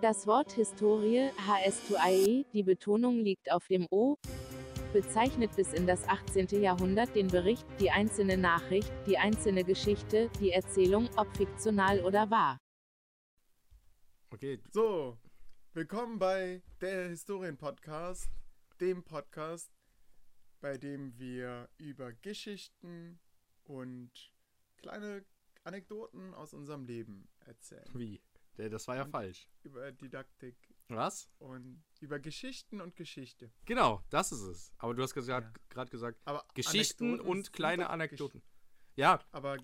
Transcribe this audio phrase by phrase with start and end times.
[0.00, 4.16] Das Wort Historie, HS2IE, die Betonung liegt auf dem O,
[4.94, 6.62] bezeichnet bis in das 18.
[6.62, 12.58] Jahrhundert den Bericht, die einzelne Nachricht, die einzelne Geschichte, die Erzählung, ob fiktional oder wahr.
[14.30, 15.18] Okay, So,
[15.74, 18.30] willkommen bei der Historien-Podcast,
[18.80, 19.70] dem Podcast,
[20.62, 23.20] bei dem wir über Geschichten
[23.64, 24.32] und
[24.78, 25.26] kleine
[25.64, 27.84] Anekdoten aus unserem Leben erzählen.
[27.92, 28.22] wie?
[28.68, 29.48] Das war ja Und- falsch.
[29.62, 30.56] Über Didaktik
[30.88, 31.30] Was?
[31.38, 33.50] und über Geschichten und Geschichte.
[33.64, 34.72] Genau, das ist es.
[34.78, 35.84] Aber du hast gerade Ja.
[35.84, 38.42] gesagt, Aber Geschichten Anekdoten und kleine Anekdoten.
[38.96, 39.56] Ja, Aber,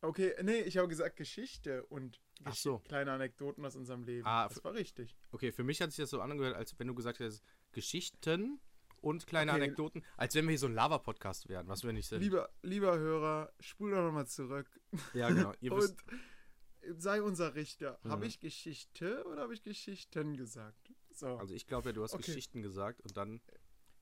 [0.00, 2.78] okay, nee, ich habe gesagt Geschichte und Gesch- so.
[2.78, 4.26] kleine Anekdoten aus unserem Leben.
[4.26, 5.16] Ah, das war richtig.
[5.32, 7.42] okay, für mich hat sich das so angehört, als wenn du gesagt hättest,
[7.72, 8.60] Geschichten
[9.00, 9.62] und kleine Okay.
[9.62, 12.20] Anekdoten, als wenn wir hier so ein Lava-Podcast wären, was wir nicht sind.
[12.20, 14.68] Lieber, lieber Hörer, spul doch nochmal zurück.
[15.14, 15.52] Ja, genau.
[15.60, 15.96] Ihr wisst,
[16.96, 17.98] sei unser Richter.
[18.02, 18.10] Mhm.
[18.10, 20.92] Habe ich Geschichte oder habe ich Geschichten gesagt?
[21.10, 21.36] So.
[21.36, 22.26] also ich glaube ja, du hast Okay.
[22.26, 23.40] Geschichten gesagt und dann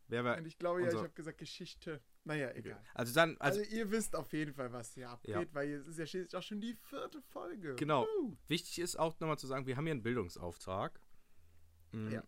[0.08, 0.36] wären wir.
[0.36, 2.00] und ich glaube ja, ich habe gesagt Geschichte.
[2.24, 2.82] Naja, egal.
[2.94, 5.44] Also dann, also, Also, ihr wisst auf jeden Fall, was hier abgeht, Ja.
[5.54, 7.74] weil es ist ja schließlich auch schon die vierte Folge.
[7.76, 8.04] genau.
[8.04, 8.36] Woo.
[8.48, 11.00] Wichtig ist auch nochmal zu sagen, wir haben hier einen Bildungsauftrag.
[11.92, 12.10] Mhm.
[12.10, 12.24] Ja.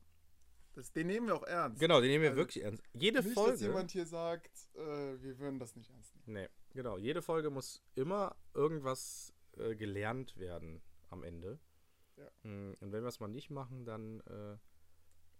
[0.74, 1.80] Das, den nehmen wir auch ernst.
[1.80, 2.82] Genau, den nehmen wir Also, wirklich ernst.
[2.94, 3.52] Jede Nicht, Folge.
[3.52, 6.42] dass jemand hier sagt, äh, wir würden das nicht ernst nehmen.
[6.44, 6.96] Nee, genau.
[6.98, 11.58] Jede Folge muss immer irgendwas äh, gelernt werden am Ende.
[12.16, 12.30] Ja.
[12.42, 14.56] Mm, Und wenn wir es mal nicht machen, dann äh,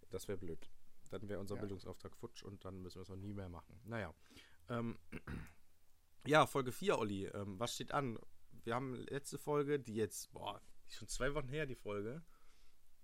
[0.09, 0.69] das wäre blöd.
[1.11, 1.61] Dann wäre unser Ja.
[1.61, 3.79] Bildungsauftrag futsch und dann müssen wir es auch nie mehr machen.
[3.83, 4.13] Naja.
[4.69, 4.97] Ähm,
[6.27, 7.25] ja, Folge 4, Olli.
[7.25, 8.19] Ähm, was steht an?
[8.63, 12.23] Wir haben letzte Folge, die jetzt, boah, die ist schon zwei Wochen her, die Folge.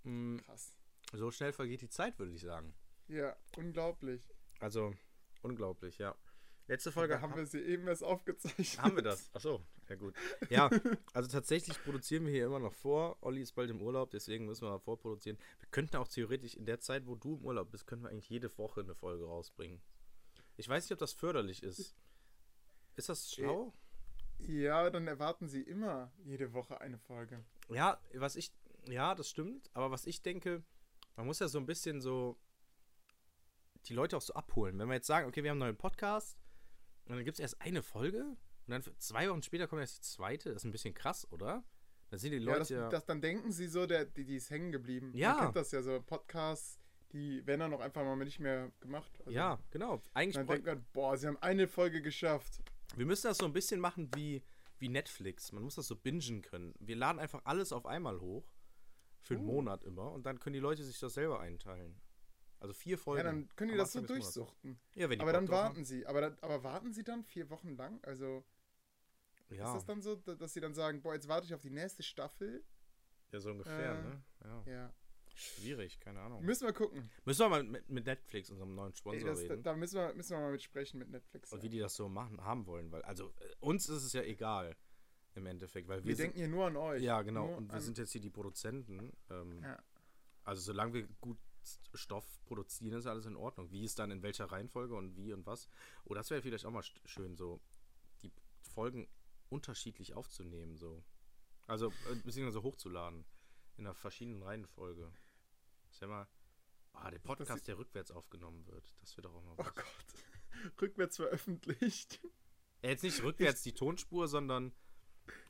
[0.03, 0.77] Mm, Krass.
[1.13, 2.73] So schnell vergeht die Zeit, würde ich sagen.
[3.07, 4.27] Ja, unglaublich.
[4.59, 4.93] Also,
[5.41, 6.15] unglaublich, ja.
[6.67, 8.81] Letzte Folge haben wir sie eben erst aufgezeichnet.
[8.81, 9.29] Haben wir das?
[9.35, 10.15] Achso, ja gut.
[10.49, 10.69] Ja,
[11.13, 13.17] also tatsächlich produzieren wir hier immer noch vor.
[13.21, 15.37] Olli ist bald im Urlaub, deswegen müssen wir mal vorproduzieren.
[15.59, 18.29] Wir könnten auch theoretisch in der Zeit, wo du im Urlaub bist, könnten wir eigentlich
[18.29, 19.79] jede Woche eine Folge rausbringen.
[20.57, 21.95] Ich weiß nicht, ob das förderlich ist.
[22.95, 23.73] Ist das schlau?
[24.39, 27.43] Ja, dann erwarten sie immer jede Woche eine Folge.
[27.69, 28.51] Ja, was ich.
[28.87, 29.69] Ja, das stimmt.
[29.73, 30.63] Aber was ich denke,
[31.15, 32.37] man muss ja so ein bisschen so
[33.85, 34.79] die Leute auch so abholen.
[34.79, 36.37] Wenn wir jetzt sagen, okay, wir haben einen neuen Podcast
[37.05, 39.97] und dann gibt es erst eine Folge und dann für zwei Wochen später kommt erst
[39.97, 41.63] die zweite, das ist ein bisschen krass, oder?
[42.09, 42.89] Dann sind die Ja, Leute das, ja.
[42.89, 45.11] das, dann denken sie so, der, die, die ist hängen geblieben.
[45.15, 45.33] Ja.
[45.33, 46.79] Man kennt das ja so, Podcasts,
[47.11, 49.11] die werden dann auch einfach mal nicht mehr gemacht.
[49.19, 50.01] Also, ja, genau.
[50.13, 52.61] Eigentlich Dann denkt man, boah, sie haben eine Folge geschafft.
[52.95, 54.43] wir müssen das so ein bisschen machen wie,
[54.79, 55.51] wie Netflix.
[55.51, 56.73] Man muss das so bingen können.
[56.79, 58.51] Wir laden einfach alles auf einmal hoch.
[59.21, 59.53] Für einen Uh.
[59.53, 60.11] Monat immer.
[60.11, 61.99] Und dann können die Leute sich das selber einteilen.
[62.59, 63.17] Also vier Folgen.
[63.25, 64.79] Ja, dann können die das so durchsuchten.
[64.95, 65.67] Ja, wenn die Aber Bock dann drauf haben.
[65.69, 66.05] warten sie.
[66.07, 67.99] Aber, aber warten sie dann vier Wochen lang?
[68.03, 68.43] Also
[69.49, 69.67] Ja.
[69.67, 71.69] ist das dann so, da- dass sie dann sagen, boah, jetzt warte ich auf die
[71.69, 72.63] nächste Staffel?
[73.31, 74.23] Ja, so ungefähr, Äh, ne?
[74.43, 74.63] Ja.
[74.67, 74.93] Ja.
[75.37, 76.43] Schwierig, keine Ahnung.
[76.45, 77.11] Müssen wir gucken.
[77.25, 79.63] Müssen wir mal mit, mit Netflix, unserem neuen Ey, Sponsor, das, da, reden.
[79.63, 81.51] da müssen wir, müssen wir mal mit sprechen mit Netflix.
[81.51, 82.89] und wie die das so machen, haben wollen.
[82.91, 84.77] Weil, also, äh, uns ist es ja egal,
[85.33, 85.89] im Endeffekt.
[85.89, 87.03] Weil wir, wir sind, denken hier nur an euch.
[87.03, 87.47] Ja, genau.
[87.47, 89.11] Nur Und wir sind jetzt hier die Produzenten.
[89.29, 89.77] Ähm, Ja.
[90.45, 91.37] Also, solange wir gut
[91.93, 93.71] Stoff produzieren, ist alles in Ordnung.
[93.71, 95.67] Wie ist dann in welcher Reihenfolge und wie und was.
[96.05, 97.61] Oh, das wäre vielleicht auch mal schön, so
[98.21, 98.31] die
[98.61, 99.07] Folgen
[99.49, 100.77] unterschiedlich aufzunehmen.
[100.77, 101.03] so.
[101.67, 103.25] Also, äh, beziehungsweise hochzuladen.
[103.77, 105.11] In einer verschiedenen Reihenfolge.
[105.91, 106.27] Ist ja mal.
[106.93, 108.95] Ah, der Podcast, der rückwärts aufgenommen wird.
[109.01, 109.75] Das wird doch auch mal Oh was.
[109.75, 109.85] Gott.
[110.81, 112.21] Rückwärts veröffentlicht.
[112.81, 114.71] Ja, jetzt nicht rückwärts die Tonspur, sondern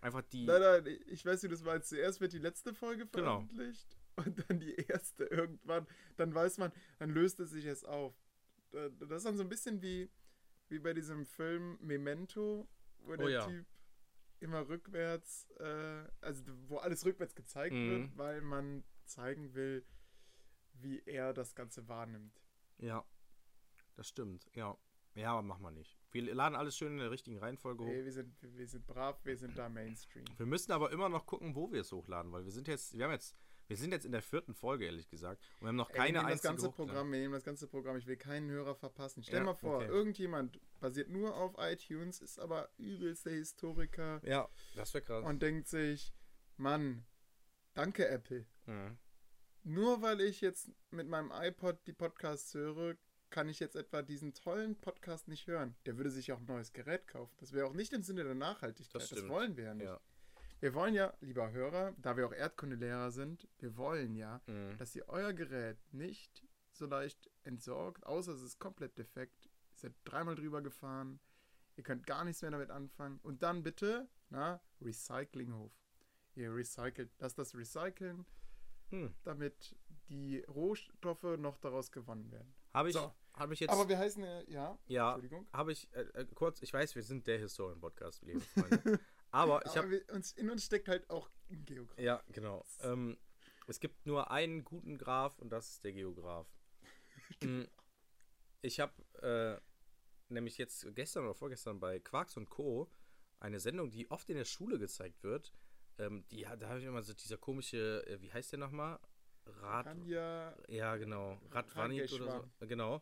[0.01, 0.45] einfach die.
[0.45, 1.79] Nein, nein, ich weiß, wie das war.
[1.83, 3.47] Zuerst wird die letzte Folge Genau.
[4.17, 5.87] Und dann die erste irgendwann.
[6.17, 8.13] Dann weiß man, dann löst es sich erst auf.
[8.71, 10.09] Da- Das ist dann so ein bisschen wie,
[10.69, 12.67] wie bei diesem Film Memento,
[12.99, 13.45] wo der Oh ja.
[13.45, 13.65] Typ
[14.39, 17.89] immer rückwärts, äh, also wo alles rückwärts gezeigt Mhm.
[17.89, 19.85] wird, weil man zeigen will,
[20.73, 22.41] wie er das Ganze wahrnimmt.
[22.77, 23.05] Ja,
[23.95, 24.45] das stimmt.
[24.53, 24.77] Ja.
[25.15, 25.97] Ja, aber machen wir nicht.
[26.11, 27.89] Wir laden alles schön in der richtigen Reihenfolge hoch.
[27.89, 30.25] Ey, wir, sind, wir sind brav, wir sind da Mainstream.
[30.35, 33.05] Wir müssen aber immer noch gucken, wo wir es hochladen, weil wir sind jetzt, wir
[33.05, 33.33] haben jetzt,
[33.67, 35.41] wir sind jetzt in der vierten Folge, ehrlich gesagt.
[35.55, 36.71] Und wir haben noch Ey, keine wir nehmen das einzige ganze.
[36.75, 37.97] Programm, wir nehmen das ganze Programm.
[37.97, 39.23] Ich will keinen Hörer verpassen.
[39.23, 39.87] Stell Ja, mal vor, okay.
[39.87, 45.25] irgendjemand basiert nur auf iTunes, ist aber übelst der Historiker Ja, das wäre krass.
[45.25, 46.13] und denkt sich,
[46.57, 47.05] Mann,
[47.73, 48.45] danke Apple.
[48.65, 48.97] Mhm.
[49.63, 52.95] Nur weil ich jetzt mit meinem iPod die Podcasts höre,
[53.31, 55.75] kann ich jetzt etwa diesen tollen Podcast nicht hören.
[55.87, 57.33] Der würde sich auch ein neues Gerät kaufen.
[57.39, 59.01] Das wäre auch nicht im Sinne der Nachhaltigkeit.
[59.01, 59.85] Das Das, wollen wir ja nicht.
[59.87, 59.99] Ja.
[60.61, 64.77] Wir wollen ja, lieber Hörer, da wir auch Erdkundelehrer sind, wir wollen ja, Mhm.
[64.77, 69.45] dass ihr euer Gerät nicht so leicht entsorgt, außer es ist komplett defekt.
[69.73, 71.19] Ihr seid dreimal drüber gefahren,
[71.75, 73.19] ihr könnt gar nichts mehr damit anfangen.
[73.23, 75.71] Und dann bitte, na, Recyclinghof.
[76.35, 78.25] Ihr recycelt, lasst das recyceln.
[78.91, 79.15] Hm.
[79.23, 79.75] damit
[80.09, 82.53] die Rohstoffe noch daraus gewonnen werden.
[82.71, 83.11] Habe ich, So.
[83.33, 83.71] hab ich jetzt.
[83.71, 85.47] Aber wir heißen ja, ja, ja, Entschuldigung.
[85.51, 86.61] habe ich äh, äh, kurz.
[86.61, 88.99] Ich weiß, wir sind der Historien-Podcast, liebe Freunde.
[89.31, 90.03] Aber ich habe.
[90.13, 91.99] uns, in uns steckt halt auch ein Geograf.
[91.99, 92.65] Ja, genau.
[92.81, 93.17] Ähm,
[93.67, 96.47] es gibt nur einen guten Graf und das ist der Geograf.
[97.43, 97.63] Mm,
[98.61, 99.59] ich habe äh,
[100.31, 102.89] nämlich jetzt gestern oder vorgestern bei Quarks und Co.
[103.39, 105.51] eine Sendung, die oft in der Schule gezeigt wird.
[105.97, 108.99] Ähm, die, da habe ich immer so dieser komische, äh, wie heißt der nochmal?
[109.45, 109.87] Rad.
[109.87, 111.39] Ranja, Ja, genau.
[111.51, 112.65] Radvanit oder so.
[112.67, 113.01] Genau.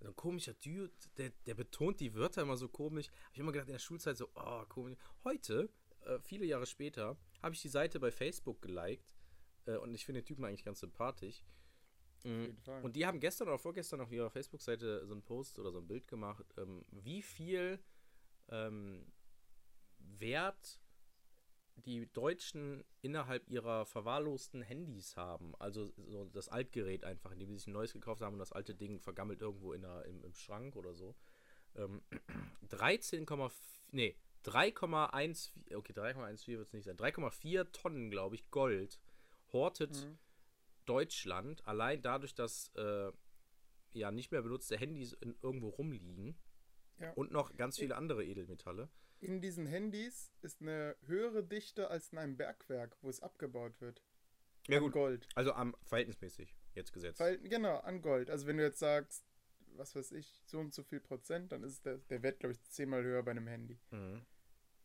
[0.00, 3.08] So ein komischer Dude, der, der betont die Wörter immer so komisch.
[3.08, 4.96] Habe ich immer gedacht in der Schulzeit so, oh, komisch.
[5.24, 5.70] Heute,
[6.02, 9.12] äh, viele Jahre später, habe ich die Seite bei Facebook geliked.
[9.66, 11.42] Äh, und ich finde den Typen eigentlich ganz sympathisch.
[12.64, 12.82] Fall.
[12.82, 15.86] Und die haben gestern oder vorgestern auf ihrer Facebook-Seite so einen Post oder so ein
[15.86, 17.78] Bild gemacht, ähm, wie viel
[18.48, 19.06] ähm,
[19.98, 20.80] Wert
[21.84, 25.54] die Deutschen innerhalb ihrer verwahrlosten Handys haben.
[25.58, 28.74] Also so das Altgerät einfach, indem sie sich ein neues gekauft haben und das alte
[28.74, 31.14] Ding vergammelt irgendwo in der, im, im Schrank oder so.
[31.76, 32.02] Ähm,
[32.70, 33.50] 13,4,
[33.92, 39.00] nee, 3,14, okay, 3,14 wird es nicht sein, 3,4 Tonnen, glaube ich, Gold
[39.52, 40.18] hortet Mhm.
[40.84, 43.12] Deutschland allein dadurch, dass äh,
[43.92, 46.38] ja nicht mehr benutzte Handys in, irgendwo rumliegen
[46.98, 47.12] Ja.
[47.12, 48.88] und noch ganz viele andere Edelmetalle.
[49.20, 54.02] In diesen Handys ist eine höhere Dichte als in einem Bergwerk, wo es abgebaut wird.
[54.68, 55.28] Ja an gut, Gold.
[55.34, 57.18] also am verhältnismäßig jetzt gesetzt.
[57.20, 58.30] Weil, genau, an Gold.
[58.30, 59.24] Also wenn du jetzt sagst,
[59.76, 62.62] was weiß ich, so und so viel Prozent, dann ist der, der Wert, glaube ich,
[62.70, 63.78] zehnmal höher bei einem Handy.
[63.90, 64.24] Mhm.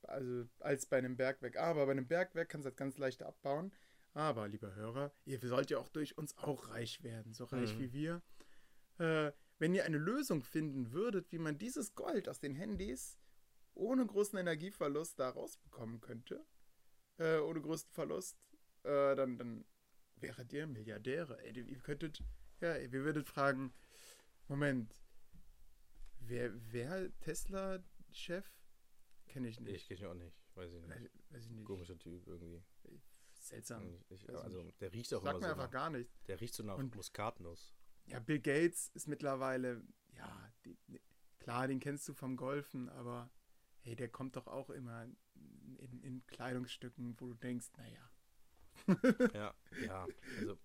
[0.04, 1.58] Also als bei einem Bergwerk.
[1.58, 3.72] Aber bei einem Bergwerk kannst du das ganz leicht abbauen.
[4.14, 7.80] Aber, lieber Hörer, ihr sollt ja auch durch uns auch reich werden, so reich Mhm.
[7.80, 8.22] wie wir.
[9.00, 13.18] Äh, wenn ihr eine Lösung finden würdet, wie man dieses Gold aus den Handys
[13.76, 16.46] ohne großen Energieverlust da rausbekommen könnte,
[17.18, 18.38] äh, ohne größten Verlust,
[18.84, 19.66] äh, dann, dann
[20.18, 21.42] wäret ihr Milliardäre.
[21.44, 22.24] Ey, ihr könntet,
[22.62, 23.74] ja, ihr würdet fragen,
[24.48, 24.94] Moment,
[26.20, 28.46] wer, wer Tesla-Chef?
[29.28, 29.76] Kenne ich nicht.
[29.76, 30.90] ich kenne ihn auch nicht, weiß ich nicht.
[30.90, 31.66] Weiß, weiß ich nicht.
[31.66, 32.62] Komischer Typ irgendwie.
[33.40, 33.84] Seltsam.
[34.10, 34.80] Ich, ich, ich also nicht.
[34.80, 36.24] der riecht auch Sagt immer mir so einfach nach, gar nichts.
[36.26, 37.74] der riecht so nach Und- Muskatnuss.
[38.06, 39.82] Ja, Bill Gates ist mittlerweile,
[40.18, 40.78] ja, die,
[41.40, 43.32] klar, den kennst du vom Golfen, aber
[43.84, 45.06] hey, der kommt doch auch immer
[45.78, 48.10] in, in Kleidungsstücken, wo du denkst, naja.
[49.34, 49.54] Ja,
[49.86, 50.08] ja,
[50.40, 50.58] also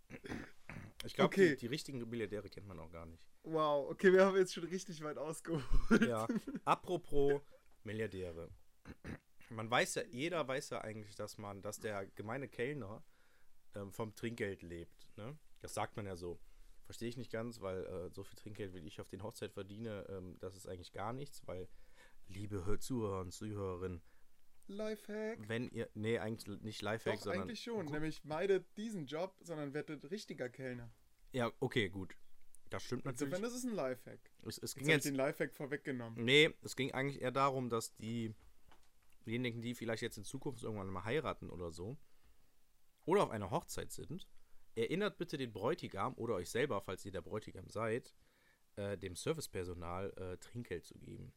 [1.04, 1.50] ich glaube, Okay.
[1.50, 3.22] die, die richtigen Milliardäre kennt man auch gar nicht.
[3.44, 5.64] Wow, okay, wir haben jetzt schon richtig weit ausgeholt.
[6.06, 6.26] Ja,
[6.64, 7.40] apropos
[7.84, 8.50] Milliardäre.
[9.50, 13.02] Man weiß ja, jeder weiß ja eigentlich, dass man, dass der gemeine Kellner
[13.74, 15.10] ähm, vom Trinkgeld lebt.
[15.16, 15.38] Ne?
[15.60, 16.40] Das sagt man ja so.
[16.84, 20.06] Verstehe ich nicht ganz, weil äh, so viel Trinkgeld, wie ich auf den Hochzeit verdiene,
[20.08, 21.68] ähm, das ist eigentlich gar nichts, weil,
[22.28, 24.00] liebe Hör- Zuhörer und Zuhörerinnen,
[24.66, 25.48] Lifehack.
[25.48, 27.42] wenn ihr, nee, eigentlich nicht Lifehack, Doch, sondern.
[27.42, 27.86] eigentlich schon.
[27.86, 30.90] Gu- Nämlich meidet diesen Job, sondern werdet richtiger Kellner.
[31.32, 32.14] Ja, okay, gut.
[32.70, 33.32] Das stimmt natürlich.
[33.32, 34.20] Insofern, das ist ein Lifehack.
[34.42, 36.22] Es, es Jetzt ging ich jetzt den Lifehack vorweggenommen.
[36.22, 38.34] Nee, es ging eigentlich eher darum, dass die,
[39.26, 41.96] diejenigen, die vielleicht jetzt in Zukunft irgendwann mal heiraten oder so,
[43.06, 44.28] oder auf einer Hochzeit sind,
[44.74, 48.14] erinnert bitte den Bräutigam oder euch selber, falls ihr der Bräutigam seid,
[48.76, 51.32] äh, dem Servicepersonal äh, Trinkgeld zu geben.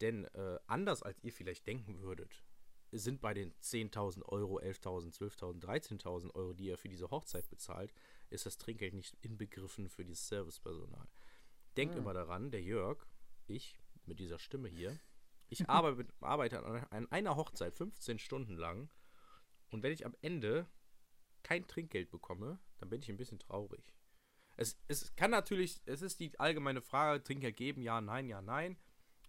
[0.00, 2.44] Denn äh, anders als ihr vielleicht denken würdet,
[2.92, 7.92] sind bei den 10.000 Euro, 11.000, 12.000, 13.000 Euro, die ihr für diese Hochzeit bezahlt,
[8.30, 11.08] ist das Trinkgeld nicht inbegriffen für dieses Servicepersonal.
[11.76, 11.98] Denkt Ah.
[11.98, 13.04] immer daran, der Jörg,
[13.46, 14.98] ich mit dieser Stimme hier,
[15.48, 18.88] ich arbeite, arbeite an, an einer Hochzeit 15 Stunden lang
[19.70, 20.66] und wenn ich am Ende
[21.42, 23.94] kein Trinkgeld bekomme, dann bin ich ein bisschen traurig.
[24.56, 28.78] Es, es kann natürlich, es ist die allgemeine Frage, Trinkgeld geben, ja, nein, ja, nein.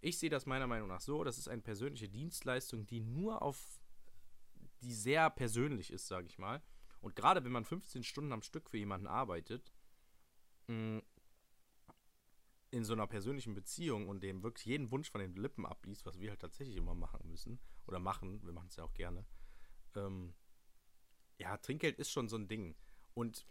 [0.01, 3.81] Ich sehe das meiner Meinung nach so, das ist eine persönliche Dienstleistung, die nur auf,
[4.81, 6.61] die sehr persönlich ist, sage ich mal.
[7.01, 9.71] Und gerade wenn man 15 Stunden am Stück für jemanden arbeitet,
[10.67, 11.01] mh,
[12.71, 16.19] in so einer persönlichen Beziehung und dem wirklich jeden Wunsch von den Lippen abliest, was
[16.19, 19.25] wir halt tatsächlich immer machen müssen oder machen, wir machen es ja auch gerne.
[19.95, 20.33] Ähm,
[21.37, 22.75] ja, Trinkgeld ist schon so ein Ding.
[23.13, 23.47] Und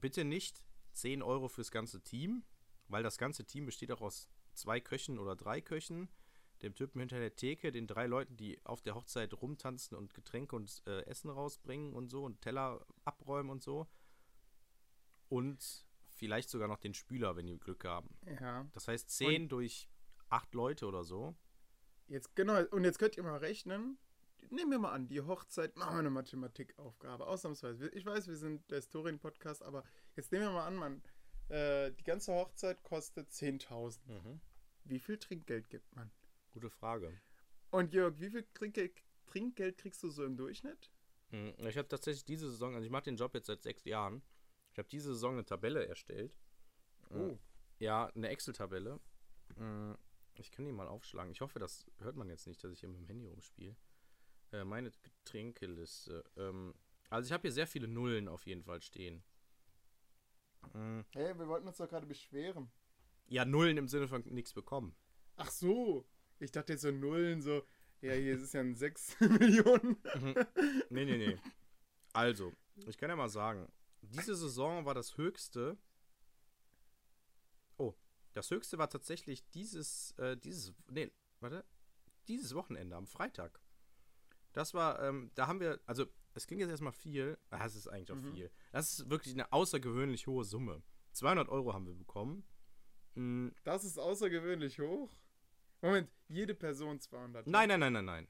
[0.00, 2.44] bitte nicht 10 Euro fürs ganze Team,
[2.88, 4.28] weil das ganze Team besteht auch aus
[4.60, 6.08] zwei Köchen oder drei Köchen,
[6.62, 10.56] dem Typen hinter der Theke, den drei Leuten, die auf der Hochzeit rumtanzen und Getränke
[10.56, 13.86] und äh, Essen rausbringen und so und Teller abräumen und so.
[15.28, 18.14] Und vielleicht sogar noch den Spüler, wenn die Glück haben.
[18.40, 18.66] Ja.
[18.72, 19.88] Das heißt 10 durch
[20.28, 21.34] 8 Leute oder so.
[22.08, 23.98] Jetzt, genau, und jetzt könnt ihr mal rechnen.
[24.50, 27.88] Nehmen wir mal an, die Hochzeit, machen wir eine Mathematikaufgabe, ausnahmsweise.
[27.90, 29.84] Ich weiß, wir sind der Historien-Podcast, aber
[30.16, 31.02] jetzt nehmen wir mal an, man,
[31.48, 34.00] äh, die ganze Hochzeit kostet 10.000.
[34.84, 36.10] Wie viel Trinkgeld gibt man?
[36.52, 37.20] Gute Frage.
[37.70, 38.92] Und Jörg, wie viel Trinkgeld,
[39.26, 40.90] Trinkgeld kriegst du so im Durchschnitt?
[41.30, 44.22] Hm, Ich habe tatsächlich diese Saison, also ich mache den Job jetzt seit sechs Jahren.
[44.72, 46.36] Ich habe diese Saison eine Tabelle erstellt.
[47.10, 47.38] Oh.
[47.78, 49.00] Ja, eine Excel-Tabelle.
[49.56, 49.96] Hm,
[50.34, 51.32] Ich kann die mal aufschlagen.
[51.32, 53.76] Ich hoffe, das hört man jetzt nicht, dass ich hier mit dem Handy rumspiele.
[54.52, 56.24] Äh, meine Getränkeliste.
[56.36, 56.74] Ähm,
[57.08, 59.22] also ich habe hier sehr viele Nullen auf jeden Fall stehen.
[60.72, 62.70] Hm, Hey, wir wollten uns doch gerade beschweren.
[63.30, 64.94] Ja, Nullen im Sinne von nichts bekommen.
[65.36, 66.04] Ach so.
[66.40, 67.62] Ich dachte jetzt so Nullen, so.
[68.02, 69.96] Ja, hier ist es ja ein 6 Millionen.
[70.90, 71.38] Nee, nee, nee.
[72.12, 72.52] Also,
[72.86, 73.70] ich kann ja mal sagen,
[74.02, 75.78] diese Saison war das höchste.
[77.76, 77.94] Oh,
[78.32, 81.10] das höchste war tatsächlich dieses, äh, dieses, nee,
[81.40, 81.64] warte,
[82.28, 83.60] dieses Wochenende am Freitag.
[84.52, 88.10] Das war, ähm, da haben wir, also, es klingt jetzt erstmal viel, es ist eigentlich
[88.12, 88.32] auch Mhm.
[88.34, 88.50] viel.
[88.72, 90.82] Das ist wirklich eine außergewöhnlich hohe Summe.
[91.12, 92.44] 200 Euro haben wir bekommen.
[93.14, 95.10] Mm, Das ist außergewöhnlich hoch.
[95.82, 97.46] Moment, jede Person 200.
[97.46, 97.52] ne?
[97.52, 98.28] nein, nein, nein, nein, nein.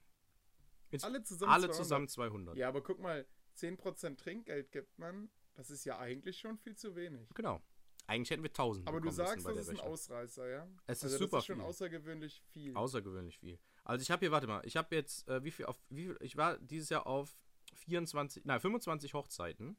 [0.90, 1.76] Jetzt Alle zusammen alle 200.
[1.76, 2.56] zusammen 200.
[2.56, 5.30] Ja, aber guck mal, 10% Trinkgeld gibt man.
[5.54, 7.28] Das ist ja eigentlich schon viel zu wenig.
[7.34, 7.60] Genau.
[8.06, 9.80] Eigentlich hätten wir 1000 Aber du sagst, das ist ein.
[9.80, 10.68] Ausreißer, ja?
[10.86, 11.64] Es ist also super das ist schon viel.
[11.64, 12.74] außergewöhnlich viel.
[12.76, 13.58] Außergewöhnlich viel.
[13.84, 16.16] Also ich habe hier, warte mal, ich habe jetzt, äh, wie viel auf, wie viel,
[16.20, 17.36] ich war dieses Jahr auf
[17.74, 19.76] 24, nein, 25 Hochzeiten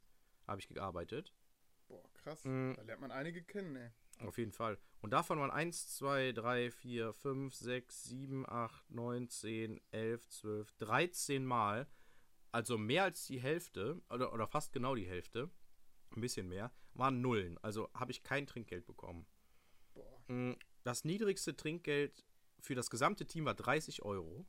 [0.48, 1.34] habe ich gearbeitet.
[1.88, 2.44] Boah, krass.
[2.46, 2.74] Mhm.
[2.78, 3.90] Da lernt man einige kennen, ey.
[4.26, 4.78] Auf jeden Fall.
[5.02, 10.72] Und davon waren 1, 2, 3, 4, 5, 6, 7, 8, 9, 10, 11, 12,
[10.78, 11.88] 13 Mal.
[12.52, 15.50] Also mehr als die Hälfte, oder, oder fast genau die Hälfte,
[16.16, 17.58] ein bisschen mehr, waren Nullen.
[17.60, 19.26] Also habe ich kein Trinkgeld bekommen.
[19.94, 20.22] Boah.
[20.28, 22.26] Mm, Das niedrigste Trinkgeld
[22.60, 24.46] für das gesamte Team war 30 Euro.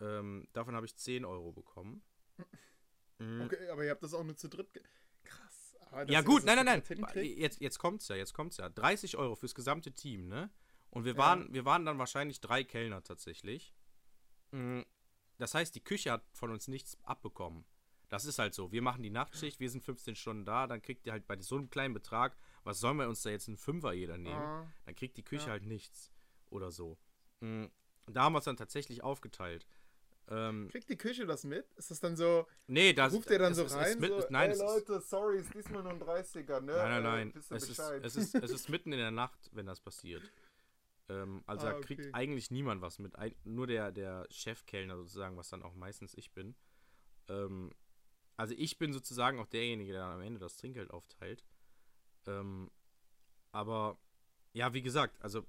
[0.00, 2.02] Ähm, davon habe ich 10 Euro bekommen.
[3.20, 4.72] Mm, Okay, aber ihr habt das auch nur zu dritt.
[4.72, 4.80] ge-
[5.24, 5.74] Krass.
[5.77, 7.24] Aber dass Ja ihr gut, nein, nein, nein.
[7.24, 8.68] Jetzt, jetzt kommt's ja, jetzt kommt's ja.
[8.68, 10.50] 30 Euro fürs gesamte Team, ne?
[10.90, 11.18] Und wir Ja.
[11.18, 13.74] waren, wir waren dann wahrscheinlich drei Kellner tatsächlich.
[14.52, 14.82] Mm,
[15.38, 17.64] Das heißt, die Küche hat von uns nichts abbekommen.
[18.08, 18.72] Das ist halt so.
[18.72, 21.56] Wir machen die Nachtschicht, wir sind 15 Stunden da, dann kriegt ihr halt bei so
[21.56, 24.40] einem kleinen Betrag, was sollen wir uns da jetzt einen Fünfer jeder nehmen?
[24.42, 25.50] Ah, Dann kriegt die Küche Ja.
[25.52, 26.10] halt nichts.
[26.50, 26.98] Oder so.
[27.40, 27.66] Mm,
[28.06, 29.66] Da haben wir es dann tatsächlich aufgeteilt.
[30.30, 31.72] Ähm, kriegt die Küche das mit?
[31.74, 33.98] Ist das dann so, nee, das ruft ihr dann so rein?
[33.98, 36.72] mit, so, nein, ey es ist, Leute, sorry, ist diesmal nur ein 30er, ne?
[36.72, 37.32] Nein, nein, Äh, nein.
[37.34, 40.22] ihr Es ist, es, ist, es ist mitten in der Nacht, wenn das passiert.
[41.08, 42.10] Ähm, also Ah, da kriegt okay.
[42.12, 43.16] eigentlich niemand was mit.
[43.16, 46.54] Ein, nur der, der Chefkellner sozusagen, was dann auch meistens ich bin.
[47.28, 47.72] Ähm,
[48.36, 51.42] also ich bin sozusagen auch derjenige, der am Ende das Trinkgeld aufteilt.
[52.26, 52.70] Ähm,
[53.52, 53.98] aber
[54.52, 55.46] ja, wie gesagt, also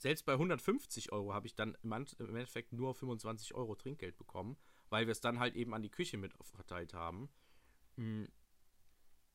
[0.00, 4.56] selbst bei 150 Euro habe ich dann im, Endeffekt nur 25 Euro Trinkgeld bekommen,
[4.90, 7.28] weil wir es dann halt eben an die Küche mit verteilt haben.
[7.96, 8.28] Hm.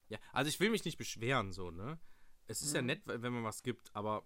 [0.10, 2.00] Ja, also ich will mich nicht beschweren, so, ne?
[2.48, 2.88] Es ist ja Mhm.
[2.88, 4.26] nett, wenn man was gibt, aber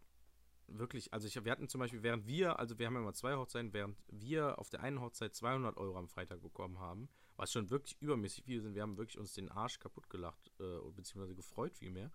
[0.68, 3.36] wirklich, also ich, wir hatten zum Beispiel, während wir, also wir haben ja mal zwei
[3.36, 7.70] Hochzeiten, während wir auf der einen Hochzeit 200 Euro am Freitag bekommen haben, was schon
[7.70, 11.76] wirklich übermäßig viel sind, wir haben wirklich uns den Arsch kaputt gelacht, äh, beziehungsweise gefreut
[11.78, 12.12] vielmehr,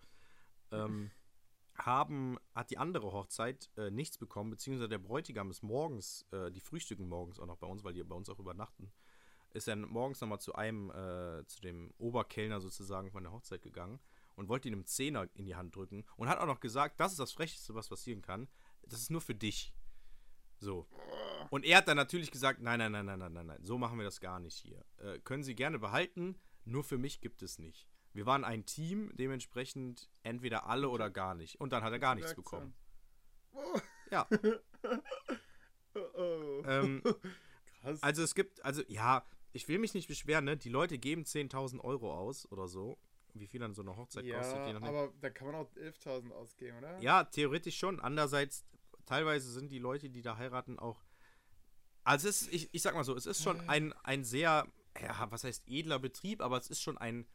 [0.70, 1.10] ähm,
[1.86, 6.60] haben, hat die andere Hochzeit äh, nichts bekommen, beziehungsweise der Bräutigam ist morgens, äh, die
[6.60, 8.92] frühstücken morgens auch noch bei uns, weil die bei uns auch übernachten,
[9.54, 14.00] ist dann morgens nochmal zu einem, äh, zu dem Oberkellner sozusagen von der Hochzeit gegangen
[14.36, 17.12] und wollte ihm einen Zehner in die Hand drücken und hat auch noch gesagt, das
[17.12, 18.48] ist das Frechste, was passieren kann.
[18.86, 19.74] Das ist nur für dich.
[20.58, 20.86] So.
[21.50, 23.98] Und er hat dann natürlich gesagt, nein, nein, nein, nein, nein, nein, nein, so machen
[23.98, 24.84] wir das gar nicht hier.
[24.98, 27.88] Äh, können Sie gerne behalten, nur für mich gibt es nicht.
[28.12, 31.60] Wir waren ein Team, dementsprechend entweder alle oder gar nicht.
[31.60, 32.74] Und dann hat er gar nichts bekommen.
[33.52, 34.28] Oh, Ja.
[35.94, 36.62] oh, oh.
[36.66, 37.02] Ähm,
[37.82, 38.02] Krass.
[38.02, 40.56] Also es gibt, also ja, ich will mich nicht beschweren, ne?
[40.56, 42.98] Die Leute geben 10.000 Euro aus oder so.
[43.34, 44.66] Wie viel dann so eine Hochzeit kostet.
[44.66, 44.84] je ja, nachdem.
[44.84, 46.98] aber da kann man auch 11.000 ausgeben, oder?
[47.00, 47.98] Ja, theoretisch schon.
[47.98, 48.64] Andererseits,
[49.06, 51.02] teilweise sind die Leute, die da heiraten, auch.
[52.04, 54.66] Also es ist, ich, ich sag mal so, es ist schon ein, ein sehr,
[55.00, 57.26] ja, was heißt edler Betrieb, aber es ist schon ein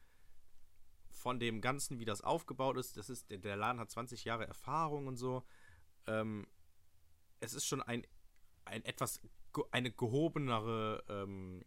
[1.28, 5.08] von dem Ganzen, wie das aufgebaut ist, das ist, der, Laden hat 20 Jahre Erfahrung
[5.08, 5.44] und so.
[6.06, 6.48] Ähm,
[7.42, 8.08] es ist schon ein,
[8.64, 9.20] ein etwas,
[9.72, 11.66] eine gehobenere, ähm,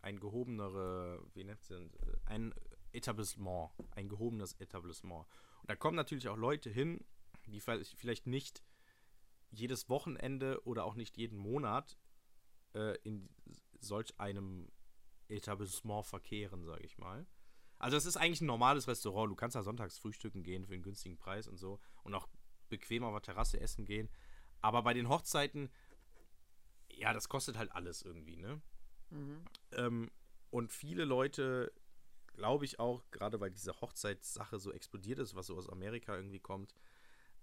[0.00, 1.90] ein gehobenere, wie nennt es denn,
[2.24, 2.54] ein
[2.92, 5.26] Etablissement, ein gehobenes Etablissement.
[5.60, 7.04] Und da kommen natürlich auch Leute hin,
[7.44, 8.62] die vielleicht vielleicht nicht
[9.50, 11.98] jedes Wochenende oder auch nicht jeden Monat
[12.74, 13.28] äh, in
[13.78, 14.72] solch einem
[15.28, 17.26] Etablissement verkehren, sage ich mal.
[17.82, 19.28] Also es ist eigentlich ein normales Restaurant.
[19.28, 22.28] Du kannst da sonntags frühstücken gehen für einen günstigen Preis und so und auch
[22.68, 24.08] bequem auf der Terrasse essen gehen.
[24.60, 25.68] Aber bei den Hochzeiten,
[26.92, 28.62] ja, das kostet halt alles irgendwie, ne?
[29.10, 29.44] Mhm.
[29.72, 30.10] Ähm,
[30.50, 31.72] und viele Leute,
[32.34, 36.38] glaube ich auch, gerade weil diese Hochzeitssache so explodiert ist, was so aus Amerika irgendwie
[36.38, 36.76] kommt,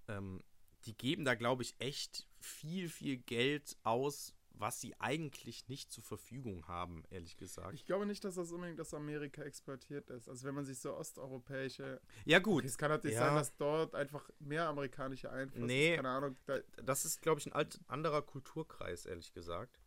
[0.08, 0.42] ähm,
[0.86, 6.04] die geben da, glaube ich, echt viel, viel Geld aus, was sie eigentlich nicht zur
[6.04, 7.74] Verfügung haben, ehrlich gesagt.
[7.74, 10.28] Ich glaube nicht, dass das unbedingt aus Amerika exportiert ist.
[10.28, 12.02] Also wenn man sich so osteuropäische.
[12.26, 12.66] Ja, gut.
[12.66, 13.28] Es kann natürlich Ja.
[13.28, 15.92] sein, dass dort einfach mehr amerikanische Einfluss Nee.
[15.92, 15.96] ist.
[15.98, 16.36] Keine Ahnung.
[16.46, 19.80] Da, Das ist, glaube ich, ein alt, anderer Kulturkreis, ehrlich gesagt.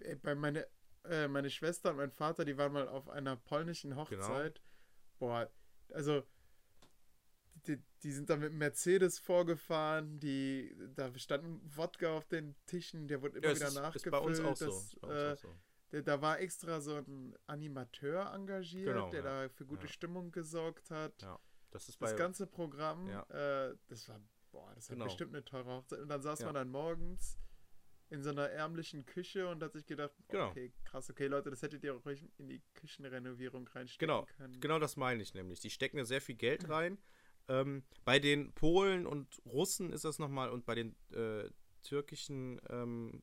[0.00, 0.66] ey, bei meine,
[1.04, 4.02] äh, meine Schwester und mein Vater, die waren mal auf einer polnischen Genau.
[4.04, 4.60] Hochzeit.
[5.18, 5.50] Boah,
[5.92, 6.22] also
[7.66, 13.22] die, die sind da mit Mercedes vorgefahren, die, da standen Wodka auf den Tischen, der
[13.22, 14.06] wurde immer Ja, wieder ist, nachgefüllt.
[14.06, 15.54] ist bei uns auch das, äh, auch so.
[15.90, 19.42] Da, da war extra so ein Animateur engagiert, Genau, der ja.
[19.46, 19.92] da für gute Ja.
[19.92, 21.22] Stimmung gesorgt hat.
[21.22, 21.38] Ja.
[21.70, 22.00] Das ist.
[22.00, 24.20] Das ganze Programm, äh, das war,
[24.52, 25.04] boah, das war Genau.
[25.06, 26.00] bestimmt eine teure Hochzeit.
[26.00, 27.38] Und dann saß man dann morgens
[28.10, 30.50] in so einer ärmlichen Küche und hat sich gedacht, Genau.
[30.50, 32.04] okay, krass, okay, Leute, das hättet ihr auch
[32.38, 34.60] in die Küchenrenovierung reinstecken Genau, können.
[34.60, 35.58] genau das meine ich nämlich.
[35.60, 36.98] Die stecken da sehr viel Geld rein.
[37.48, 41.48] Ähm, bei den Polen und Russen ist das nochmal und bei den äh,
[41.82, 43.22] türkischen ähm,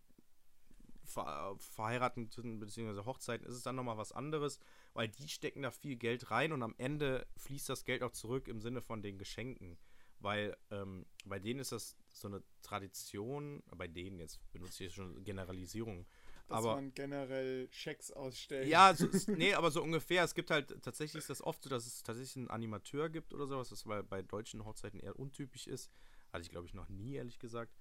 [1.04, 3.06] ver verheirateten bzw.
[3.06, 4.60] Hochzeiten ist es dann nochmal was anderes,
[4.94, 8.48] weil die stecken da viel Geld rein und am Ende fließt das Geld auch zurück
[8.48, 9.78] im Sinne von den Geschenken.
[10.20, 15.24] Weil ähm, bei denen ist das so eine Tradition, bei denen jetzt benutze ich schon
[15.24, 16.06] Generalisierung,
[16.51, 18.67] Dass aber man generell Schecks ausstellt.
[18.67, 20.24] ja, so, ist- nee, aber so ungefähr.
[20.24, 23.48] Es gibt halt, tatsächlich ist das oft so, dass es tatsächlich einen Animateur gibt oder
[23.48, 25.91] sowas, was bei, bei deutschen Hochzeiten eher untypisch ist.
[26.31, 27.74] Hatte ich, glaube ich, noch nie, ehrlich gesagt.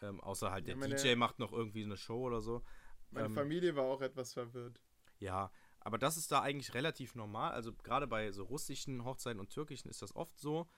[0.00, 2.62] Ähm, außer halt der Ja, meine- DJ macht noch irgendwie eine Show oder so.
[3.10, 4.80] Meine ähm, Familie war auch etwas verwirrt.
[5.18, 7.52] Ja, aber das ist da eigentlich relativ normal.
[7.52, 10.68] Also gerade bei so russischen Hochzeiten und türkischen ist das oft so.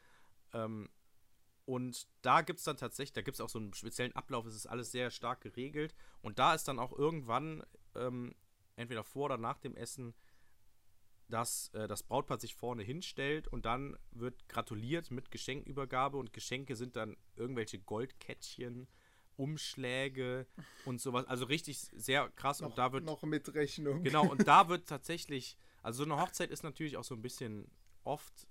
[0.53, 0.91] Ähm,
[1.67, 4.55] und da gibt es dann tatsächlich, da gibt es auch so einen speziellen Ablauf, es
[4.55, 5.95] ist alles sehr stark geregelt.
[6.21, 8.35] Und da ist dann auch irgendwann, ähm,
[8.77, 10.15] entweder vor oder nach dem Essen,
[11.29, 16.77] dass äh, das Brautpaar sich vorne hinstellt und dann wird gratuliert mit Geschenkübergabe und Geschenke
[16.77, 18.87] sind dann irgendwelche Goldkettchen,
[19.37, 20.47] Umschläge
[20.85, 21.27] und sowas.
[21.27, 24.03] Also richtig sehr krass Noch, und da wird noch mit Rechnung.
[24.03, 27.71] Genau, und da wird tatsächlich, also so eine Hochzeit ist natürlich auch so ein bisschen
[28.05, 28.47] oft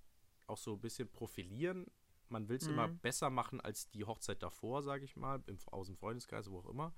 [0.47, 1.85] auch so ein bisschen profilieren.
[2.33, 2.99] Man will es immer Mhm.
[2.99, 6.69] besser machen als die Hochzeit davor, sage ich mal, im, aus dem Freundeskreis, wo auch
[6.69, 6.93] immer.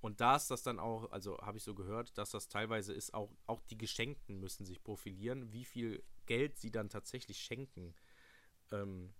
[0.00, 3.14] Und da ist das dann auch, also habe ich so gehört, dass das teilweise ist,
[3.14, 7.94] auch, auch die Geschenkten müssen sich profilieren, wie viel Geld sie dann tatsächlich schenken.
[8.72, 9.14] Ähm,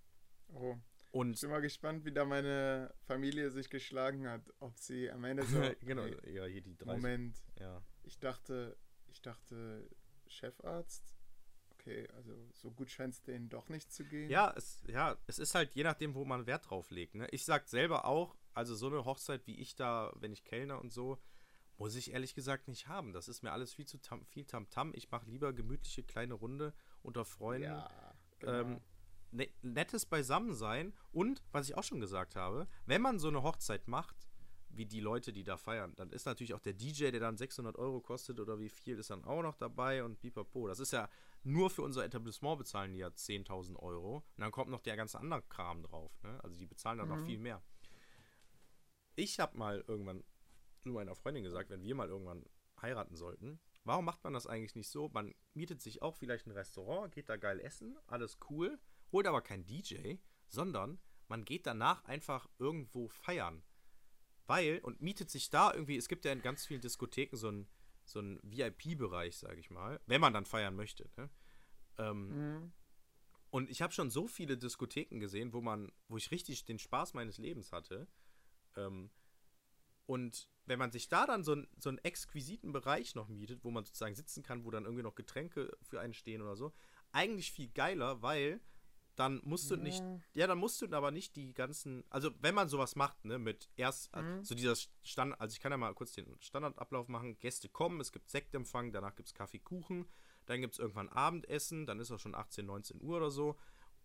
[0.49, 0.77] Oh,
[1.33, 4.43] ich und bin mal gespannt, wie da meine Familie sich geschlagen hat.
[4.61, 5.61] Ob sie am Ende so.
[5.81, 6.95] genau, Ey, ja, hier die drei.
[6.95, 7.37] Moment.
[7.59, 7.83] Ja.
[8.03, 8.77] Ich dachte,
[9.09, 9.89] ich dachte,
[10.27, 11.18] Chefarzt.
[11.89, 14.29] Okay, also so gut scheint es denen doch nicht zu gehen.
[14.29, 17.15] Ja, es, ja, es ist halt je nachdem, wo man Wert drauf legt.
[17.15, 17.27] Ne?
[17.31, 20.93] Ich sag selber auch, also so eine Hochzeit wie ich da, wenn ich Kellner und
[20.93, 21.19] so,
[21.79, 23.15] muss ich ehrlich gesagt nicht haben.
[23.15, 24.93] Das ist mir alles viel zu tam, viel Tamtam.
[24.95, 27.69] Ich mache lieber gemütliche kleine Runde unter Freunden.
[27.69, 28.53] Ja, genau.
[28.53, 28.81] ähm,
[29.31, 33.89] ne, nettes Beisammensein und, was ich auch schon gesagt habe, wenn man so eine Hochzeit
[33.89, 34.29] macht,
[34.71, 37.77] wie die Leute, die da feiern, dann ist natürlich auch der DJ, der dann 600
[37.77, 40.69] Euro kostet oder wie viel, ist dann auch noch dabei und pipapo.
[40.69, 41.09] Das ist ja
[41.45, 45.19] nur für unser Etablissement bezahlen die ja 10.000 Euro und dann kommt noch der ganze
[45.19, 46.13] andere Kram drauf.
[46.23, 46.39] Ne?
[46.43, 47.27] Also die bezahlen dann noch Mhm.
[47.27, 47.63] viel mehr.
[49.17, 50.25] Ich habe mal irgendwann
[50.83, 52.45] zu meiner Freundin gesagt, wenn wir mal irgendwann
[52.81, 55.09] heiraten sollten, warum macht man das eigentlich nicht so?
[55.09, 58.79] Man mietet sich auch vielleicht ein Restaurant, geht da geil essen, alles cool,
[59.11, 63.65] holt aber kein DJ, sondern man geht danach einfach irgendwo feiern.
[64.47, 67.69] Weil, und mietet sich da irgendwie, es gibt ja in ganz vielen Diskotheken so einen
[68.09, 71.11] so einen VIP-Bereich, sage ich mal, wenn man dann feiern möchte.
[71.17, 71.31] Ne?
[71.99, 72.73] Ähm, Mhm.
[73.51, 77.15] und ich habe schon so viele Diskotheken gesehen, wo man, wo ich richtig den Spaß
[77.15, 78.07] meines Lebens hatte.
[78.77, 79.11] Ähm,
[80.07, 83.71] und wenn man sich da dann so, ein, so einen exquisiten Bereich noch mietet, wo
[83.71, 86.73] man sozusagen sitzen kann, wo dann irgendwie noch Getränke für einen stehen oder so,
[87.13, 88.61] eigentlich viel geiler, weil
[89.19, 90.21] dann musst du nicht, Ja.
[90.35, 93.69] ja, dann musst du aber nicht die ganzen, also wenn man sowas macht, ne, mit
[93.77, 94.45] erst, Mhm.
[94.45, 98.13] so dieser Stand, also ich kann ja mal kurz den Standardablauf machen, Gäste kommen, es
[98.13, 100.07] gibt Sektempfang, danach gibt es Kaffee, Kuchen,
[100.47, 103.57] dann gibt es irgendwann Abendessen, dann ist auch schon 18, 19 Uhr oder so,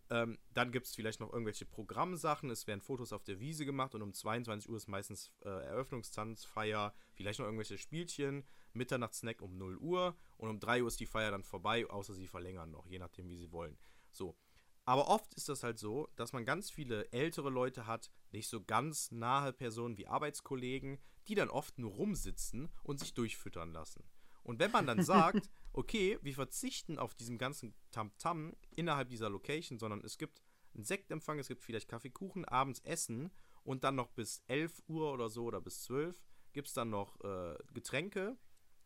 [0.09, 3.93] ähm, dann gibt es vielleicht noch irgendwelche Programmsachen, es werden Fotos auf der Wiese gemacht
[3.95, 9.77] und um 22 Uhr ist meistens äh, Eröffnungstanzfeier, vielleicht noch irgendwelche Spielchen, Mitternachtssnack um 0
[9.77, 12.99] Uhr und um 3 Uhr ist die Feier dann vorbei, außer sie verlängern noch, je
[12.99, 13.77] nachdem, wie sie wollen.
[14.11, 14.35] So.
[14.85, 18.61] Aber oft ist das halt so, dass man ganz viele ältere Leute hat, nicht so
[18.61, 24.03] ganz nahe Personen wie Arbeitskollegen, die dann oft nur rumsitzen und sich durchfüttern lassen.
[24.43, 29.79] Und wenn man dann sagt, okay, wir verzichten auf diesen ganzen Tamtam innerhalb dieser Location,
[29.79, 30.41] sondern es gibt
[30.73, 33.31] einen Sektempfang, es gibt vielleicht Kaffeekuchen, abends Essen
[33.63, 37.19] und dann noch bis 11 Uhr oder so oder bis 12 gibt es dann noch
[37.21, 38.37] äh, Getränke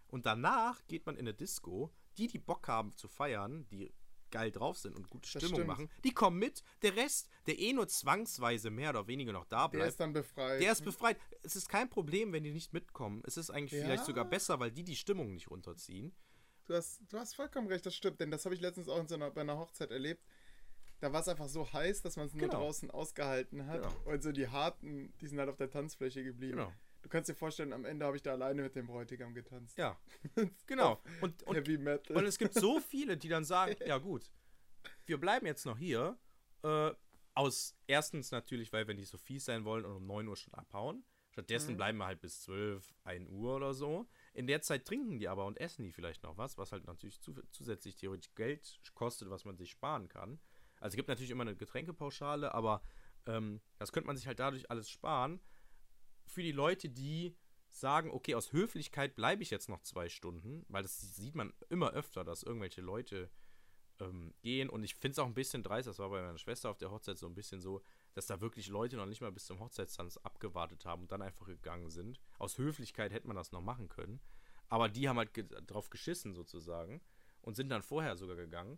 [0.08, 3.94] und danach geht man in eine Disco, die, die Bock haben zu feiern, die
[4.38, 5.68] geil drauf sind und gute Das Stimmung stimmt.
[5.68, 6.64] machen, die kommen mit.
[6.84, 10.14] Der Rest, der eh nur zwangsweise mehr oder weniger noch da Der bleibt, ist dann
[10.14, 10.62] befreit.
[10.62, 11.18] der ist befreit.
[11.44, 13.24] Es ist kein Problem, wenn die nicht mitkommen.
[13.26, 13.86] Es ist eigentlich Ja.
[13.86, 16.14] vielleicht sogar besser, weil die die Stimmung nicht runterziehen.
[16.66, 19.08] Du hast, du hast vollkommen recht, das stimmt, denn das habe ich letztens auch in
[19.08, 20.24] so einer, bei einer Hochzeit erlebt.
[21.00, 22.60] Da war es einfach so heiß, dass man es nur Genau.
[22.60, 23.82] draußen ausgehalten hat.
[23.84, 23.96] Genau.
[24.14, 26.58] Und so die Harten, die sind halt auf der Tanzfläche geblieben.
[26.58, 26.74] Genau.
[27.02, 29.78] Du kannst dir vorstellen, am Ende habe ich da alleine mit dem Bräutigam getanzt.
[29.78, 29.98] Ja,
[30.66, 31.02] genau.
[31.22, 32.18] Und, und Heavy Metal.
[32.18, 34.30] Und es gibt so viele, die dann sagen, ja gut,
[35.06, 36.18] wir bleiben jetzt noch hier.
[36.64, 36.92] Äh,
[37.34, 40.54] aus erstens natürlich, weil wir nicht so fies sein wollen und um 9 Uhr schon
[40.56, 41.06] abhauen.
[41.30, 41.78] Stattdessen Mhm.
[41.78, 44.08] bleiben wir halt bis 12, 1 Uhr oder so.
[44.34, 47.22] In der Zeit trinken die aber und essen die vielleicht noch was, was halt natürlich
[47.22, 50.40] zu, zusätzlich theoretisch Geld kostet, was man sich sparen kann.
[50.80, 52.82] Also es gibt natürlich immer eine Getränkepauschale, aber
[53.28, 55.40] ähm, das könnte man sich halt dadurch alles sparen.
[56.28, 57.36] Für die Leute, die
[57.72, 61.92] sagen, okay, aus Höflichkeit bleibe ich jetzt noch zwei Stunden, weil das sieht man immer
[61.92, 63.30] öfter, dass irgendwelche Leute
[64.00, 66.70] ähm, gehen und ich finde es auch ein bisschen dreist, das war bei meiner Schwester
[66.70, 67.82] auf der Hochzeit so ein bisschen so,
[68.14, 71.46] dass da wirklich Leute noch nicht mal bis zum Hochzeitstanz abgewartet haben und dann einfach
[71.46, 72.20] gegangen sind.
[72.40, 74.20] Aus Höflichkeit hätte man das noch machen können,
[74.70, 77.02] aber die haben halt ge drauf geschissen sozusagen
[77.42, 78.78] und sind dann vorher sogar gegangen,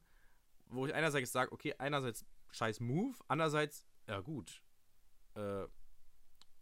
[0.67, 4.61] wo ich einerseits sage, okay, einerseits scheiß Move, andererseits, ja gut,
[5.35, 5.65] äh,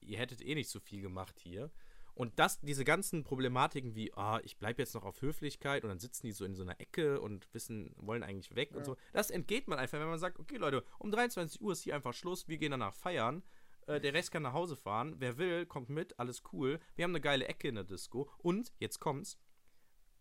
[0.07, 1.71] ihr hättet eh nicht so viel gemacht hier.
[2.13, 5.99] Und das, diese ganzen Problematiken wie, ah, ich bleibe jetzt noch auf Höflichkeit und dann
[5.99, 8.85] sitzen die so in so einer Ecke und wissen, wollen eigentlich weg und Ja.
[8.85, 8.97] so.
[9.13, 12.13] Das entgeht man einfach, wenn man sagt, okay, Leute, um 23 Uhr ist hier einfach
[12.13, 13.43] Schluss, wir gehen danach feiern.
[13.85, 15.15] Äh, der Rest kann nach Hause fahren.
[15.19, 16.79] Wer will, kommt mit, alles cool.
[16.95, 18.27] Wir haben eine geile Ecke in der Disco.
[18.39, 19.37] Und, jetzt kommt's,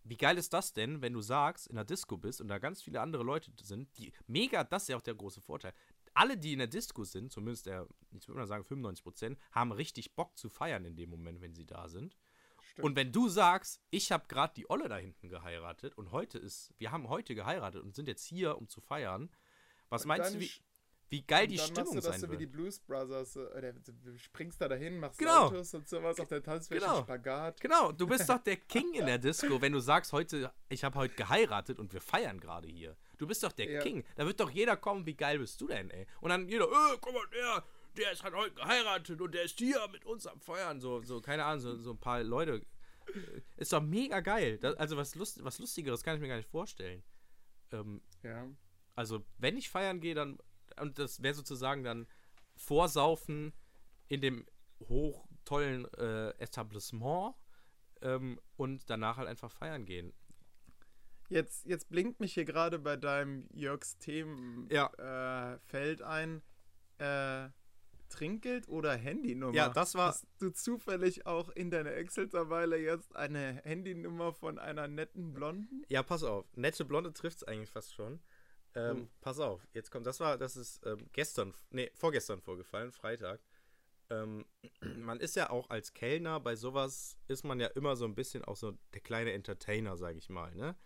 [0.04, 2.82] wie geil ist das denn, wenn du sagst, in der Disco bist und da ganz
[2.82, 5.72] viele andere Leute sind, die mega, das ist ja auch der große Vorteil.
[6.16, 7.86] Alle, die in der Disco sind, zumindest der,
[8.18, 11.66] ich würde mal sagen 95%, haben richtig Bock zu feiern in dem Moment, wenn sie
[11.66, 12.16] da sind.
[12.60, 12.84] Stimmt.
[12.84, 16.74] Und wenn du sagst, ich habe gerade die Olle da hinten geheiratet und heute ist,
[16.78, 19.30] wir haben heute geheiratet und sind jetzt hier, um zu feiern,
[19.88, 20.50] was Und meinst du, wie,
[21.08, 22.46] wie geil die Stimmung machst du das sein so wie die?
[22.46, 23.36] Blues Brothers.
[23.36, 25.48] äh, oder Du springst da dahin, machst Genau.
[25.48, 27.02] Saltos und sowas auf der Tanzfläche, Genau.
[27.02, 27.60] Spagat.
[27.60, 30.98] Genau, du bist doch der King in der Disco, wenn du sagst, heute, ich habe
[30.98, 32.96] heute geheiratet und wir feiern gerade hier.
[33.18, 33.80] Du bist doch der Ja.
[33.80, 34.04] King.
[34.16, 36.06] Da wird doch jeder kommen, wie geil bist du denn, ey?
[36.20, 37.64] Und dann jeder, äh, guck mal, der,
[37.96, 40.80] der ist halt heute geheiratet und der ist hier mit uns am Feiern.
[40.80, 42.62] So, so keine Ahnung, so, so ein paar Leute.
[43.06, 44.58] Äh, Ist doch mega geil.
[44.58, 47.02] Das, also was, Lust, was Lustigeres kann ich mir gar nicht vorstellen.
[47.72, 48.46] Ähm, Ja.
[48.94, 50.38] also, wenn ich feiern gehe, dann,
[50.80, 52.06] und das wäre sozusagen dann
[52.56, 53.52] Vorsaufen
[54.08, 54.46] in dem
[54.88, 57.34] hoch tollen äh, Etablissement
[58.02, 60.12] ähm, und danach halt einfach feiern gehen.
[61.28, 65.54] Jetzt, jetzt blinkt mich hier gerade bei deinem Jörgs Themenfeld Ja.
[65.54, 66.42] äh, Feld ein.
[66.98, 67.48] Äh,
[68.08, 69.52] Trinkgeld oder Handynummer?
[69.54, 74.86] Ja, das war- Hast du zufällig auch in deiner Excel-Tabelle jetzt eine Handynummer von einer
[74.86, 75.82] netten Blonden?
[75.88, 76.46] Ja, pass auf.
[76.56, 78.20] Nette Blonde trifft es eigentlich fast schon.
[78.76, 79.16] Ähm, Oh.
[79.22, 83.40] Pass auf, jetzt kommt, das war, das ist ähm, gestern, nee, vorgestern vorgefallen, Freitag.
[84.10, 84.44] Ähm,
[84.98, 88.44] man ist ja auch als Kellner bei sowas, ist man ja immer so ein bisschen
[88.44, 90.76] auch so der kleine Entertainer, sag ich mal, ne?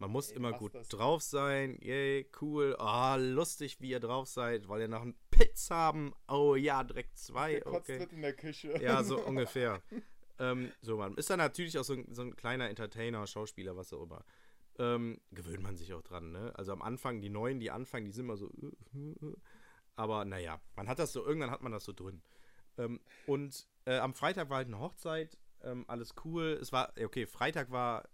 [0.00, 0.88] Man muss Ey, immer gut das.
[0.88, 5.70] drauf sein, yay, cool, ah, lustig, wie ihr drauf seid, weil ihr noch einen Pilz
[5.70, 8.00] haben, oh ja, direkt zwei, okay.
[8.00, 8.82] wird in der Küche.
[8.82, 9.82] Ja, so ungefähr.
[10.38, 13.92] ähm, so, man ist dann natürlich auch so ein, so ein kleiner Entertainer, Schauspieler, was
[13.92, 14.24] auch immer.
[14.78, 16.50] Ähm, gewöhnt man sich auch dran, ne?
[16.56, 18.50] Also am Anfang, die Neuen, die anfangen, die sind immer so.
[19.96, 22.22] Aber naja, man hat das so, irgendwann hat man das so drin.
[22.78, 26.58] Ähm, und äh, am Freitag war halt eine Hochzeit, ähm, alles cool.
[26.60, 28.08] Es war, okay, Freitag war.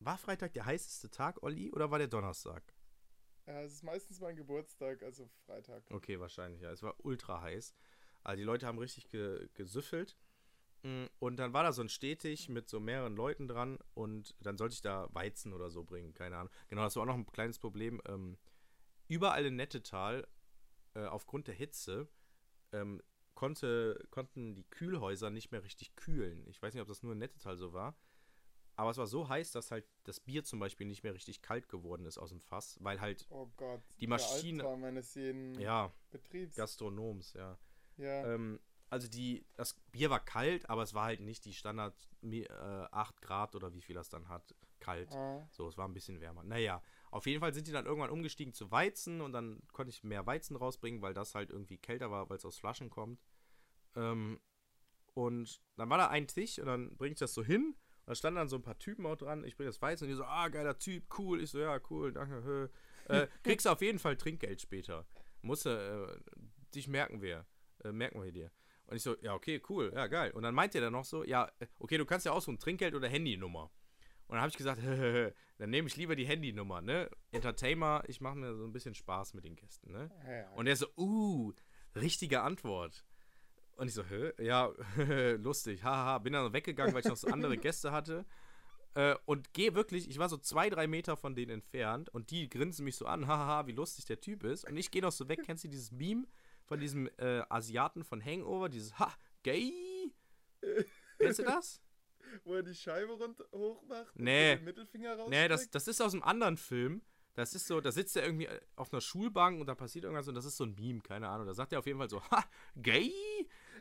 [0.00, 2.74] War Freitag der heißeste Tag, Olli, oder war der Donnerstag?
[3.46, 5.82] Ja, es ist meistens mein Geburtstag, also Freitag.
[5.90, 6.70] Okay, wahrscheinlich, ja.
[6.70, 7.74] Es war ultra heiß.
[8.22, 10.16] Also die Leute haben richtig ge gesüffelt.
[10.82, 14.56] Mm, Und dann war da so ein Stetig mit so mehreren Leuten dran und dann
[14.56, 16.52] sollte ich da Weizen oder so bringen, keine Ahnung.
[16.68, 18.00] Genau, das war auch noch ein kleines Problem.
[18.06, 18.38] Ähm,
[19.08, 20.26] überall in Nettetal,
[20.94, 22.08] äh, aufgrund der Hitze,
[22.72, 23.02] ähm,
[23.34, 26.46] konnte, konnten die Kühlhäuser nicht mehr richtig kühlen.
[26.48, 27.94] Ich weiß nicht, ob das nur in Nettetal so war.
[28.80, 31.68] Aber es war so heiß, dass halt das Bier zum Beispiel nicht mehr richtig kalt
[31.68, 33.82] geworden ist aus dem Fass, weil halt, Oh Gott.
[33.96, 36.56] Die der Maschine- Albtraum meines jeden ja, Betriebs.
[36.56, 37.58] Gastronoms, ja.
[37.98, 38.32] ja.
[38.32, 42.48] Ähm, also die, das Bier war kalt, aber es war halt nicht die Standard äh,
[42.48, 45.12] 8 Grad oder wie viel das dann hat, kalt.
[45.12, 46.42] Ah, So, es war ein bisschen wärmer.
[46.42, 50.02] Naja, auf jeden Fall sind die dann irgendwann umgestiegen zu Weizen und dann konnte ich
[50.04, 53.20] mehr Weizen rausbringen, weil das halt irgendwie kälter war, weil es aus Flaschen kommt.
[53.94, 54.40] Ähm,
[55.12, 57.76] und dann war da ein Tisch und dann bringe ich das so hin
[58.10, 59.44] da standen dann so ein paar Typen auch dran.
[59.44, 61.40] Ich bringe das Weizen und die so, ah, geiler Typ, cool.
[61.40, 62.68] Ich so, ja, cool, danke.
[63.06, 65.06] Äh, kriegst du auf jeden Fall Trinkgeld später.
[65.42, 66.34] Musst du, äh,
[66.74, 67.46] dich merken wir.
[67.84, 68.50] Äh, merken wir dir.
[68.86, 70.32] Und ich so, ja, okay, cool, ja, geil.
[70.32, 73.06] Und dann meint er dann noch so, ja, okay, du kannst ja aussuchen, Trinkgeld oder
[73.06, 73.70] Handynummer.
[74.26, 74.80] Und dann habe ich gesagt,
[75.58, 77.08] dann nehme ich lieber die Handynummer, ne?
[77.30, 80.10] Entertainer, ich mache mir so ein bisschen Spaß mit den Gästen, ne?
[80.56, 81.52] Und er so, uh,
[81.94, 83.04] richtige Antwort.
[83.80, 84.32] Und ich so, hä?
[84.38, 84.70] Ja,
[85.38, 86.18] lustig, haha.
[86.18, 88.26] Bin dann weggegangen, weil ich noch so andere Gäste hatte.
[88.94, 92.50] Äh, und gehe wirklich, ich war so zwei, drei Meter von denen entfernt und die
[92.50, 94.68] grinsen mich so an, haha, wie lustig der Typ ist.
[94.68, 96.26] Und ich gehe noch so weg, kennst du dieses Meme
[96.66, 99.72] von diesem äh, Asiaten von Hangover, dieses Ha, gay?
[101.18, 101.80] Kennst du das?
[102.44, 104.52] Wo er die Scheibe rund hochmacht Nee.
[104.52, 105.30] und den Mittelfinger raus.
[105.30, 107.00] Nee, das, das ist aus einem anderen Film.
[107.34, 110.34] Das ist so, da sitzt er irgendwie auf einer Schulbank und da passiert irgendwas und
[110.34, 111.46] das ist so ein Meme, keine Ahnung.
[111.46, 112.44] Da sagt er auf jeden Fall so, ha,
[112.76, 113.12] gay?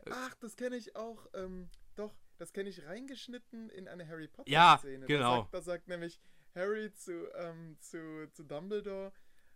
[0.09, 1.27] Ach, das kenne ich auch.
[1.33, 5.07] Ähm, doch, das kenne ich reingeschnitten in eine Harry Potter Ja, genau.
[5.07, 6.19] Da sagt, da sagt nämlich
[6.55, 9.11] Harry zu, ähm, zu, zu Dumbledore.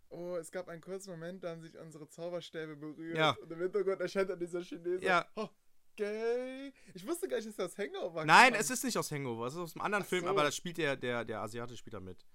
[0.10, 3.18] Oh, es gab einen kurzen Moment, da haben sich unsere Zauberstäbe berührt.
[3.18, 3.32] Ja.
[3.42, 5.04] Und im Hintergrund erscheint dann dieser Chinese.
[5.04, 5.26] Ja.
[5.36, 5.50] Oh,
[5.96, 6.72] gay.
[6.94, 8.62] Ich wusste gar nicht, dass das Hangover Nein, kam.
[8.62, 10.30] es ist nicht aus Hangover, es ist aus einem anderen Ach Film, so.
[10.30, 12.26] aber das spielt der, der, der Asiate spielt da mit.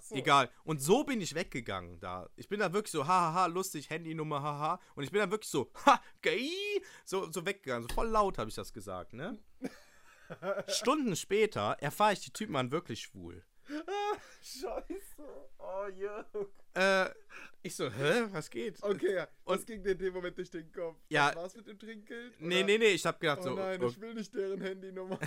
[0.00, 0.14] So.
[0.14, 0.50] Egal.
[0.64, 2.28] Und so bin ich weggegangen da.
[2.36, 4.80] Ich bin da wirklich so, hahaha, lustig, Handynummer, haha.
[4.94, 6.50] Und ich bin dann wirklich so, ha, gay,
[7.04, 7.88] so, so weggegangen.
[7.88, 9.38] So voll laut habe ich das gesagt, ne?
[10.68, 13.44] Stunden später erfahre ich, die Typen waren wirklich schwul.
[14.42, 15.48] Scheiße.
[15.58, 16.26] Oh, Jörg.
[16.76, 17.10] Äh,
[17.62, 18.80] ich so, hä, was geht?
[18.82, 19.28] Okay, ja.
[19.44, 20.96] was Und- ging dir in dem Moment durch den Kopf?
[21.08, 21.28] Ja.
[21.28, 22.40] Was war's mit dem Trinkgeld?
[22.40, 24.60] Nee, Oder- nee, nee, ich habe gedacht Oh so, nein, oh, ich will nicht deren
[24.60, 25.18] Handynummer.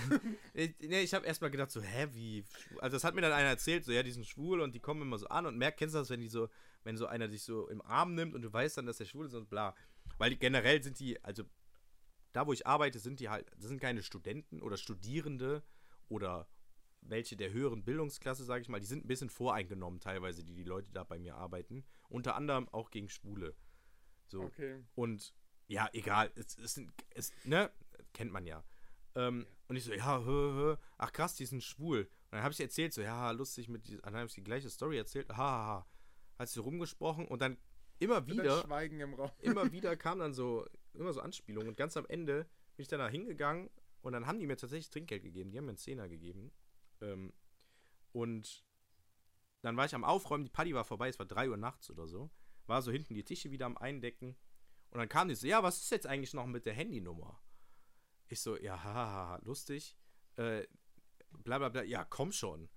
[0.54, 2.46] Ich- Nee, ich habe erstmal gedacht, so, hä, wie?
[2.80, 5.02] Also, das hat mir dann einer erzählt, so, ja, die sind schwul und die kommen
[5.02, 6.48] immer so an und merkt, kennst du das, wenn die so,
[6.84, 9.26] wenn so einer dich so im Arm nimmt und du weißt dann, dass der schwul
[9.26, 9.76] ist und bla.
[10.18, 11.44] Weil die, generell sind die, also,
[12.32, 15.62] da wo ich arbeite, sind die halt, das sind keine Studenten oder Studierende
[16.08, 16.48] oder
[17.02, 20.64] welche der höheren Bildungsklasse, sage ich mal, die sind ein bisschen voreingenommen teilweise, die die
[20.64, 21.86] Leute da bei mir arbeiten.
[22.10, 23.56] Unter anderem auch gegen Schwule.
[24.28, 24.44] So.
[24.44, 24.84] Okay.
[24.96, 25.34] Und
[25.68, 27.72] ja, egal, es, es, sind- es ne,
[28.14, 28.64] kennt man ja.
[29.16, 30.76] Ähm, Und ich so, ja, hö, hö.
[30.98, 32.02] ach krass, die sind schwul.
[32.02, 34.98] Und dann habe ich erzählt, so, ja, lustig, mit dann habe ich die gleiche Story
[34.98, 35.88] erzählt, hahaha.
[36.38, 37.58] Hat sie rumgesprochen und dann
[37.98, 39.32] immer dann wieder, Schweigen im Raum.
[39.40, 41.70] immer wieder kam dann so, immer so Anspielungen.
[41.70, 42.44] Und ganz am Ende
[42.76, 43.70] bin ich dann da hingegangen
[44.02, 45.52] und dann haben die mir tatsächlich Trinkgeld gegeben.
[45.52, 46.52] Die haben mir einen Zehner gegeben.
[47.02, 47.34] Ähm,
[48.12, 48.66] und
[49.62, 52.08] dann war ich am Aufräumen, die Party war vorbei, es war 3 Uhr nachts oder
[52.08, 52.32] so.
[52.66, 54.38] War so hinten die Tische wieder am Eindecken.
[54.92, 57.42] Und dann kam die so, ja, was ist jetzt eigentlich noch mit der Handynummer?
[58.28, 59.98] Ich so, ja, haha, lustig.
[60.36, 60.68] Äh,
[61.32, 62.70] bla bla bla, ja, komm schon.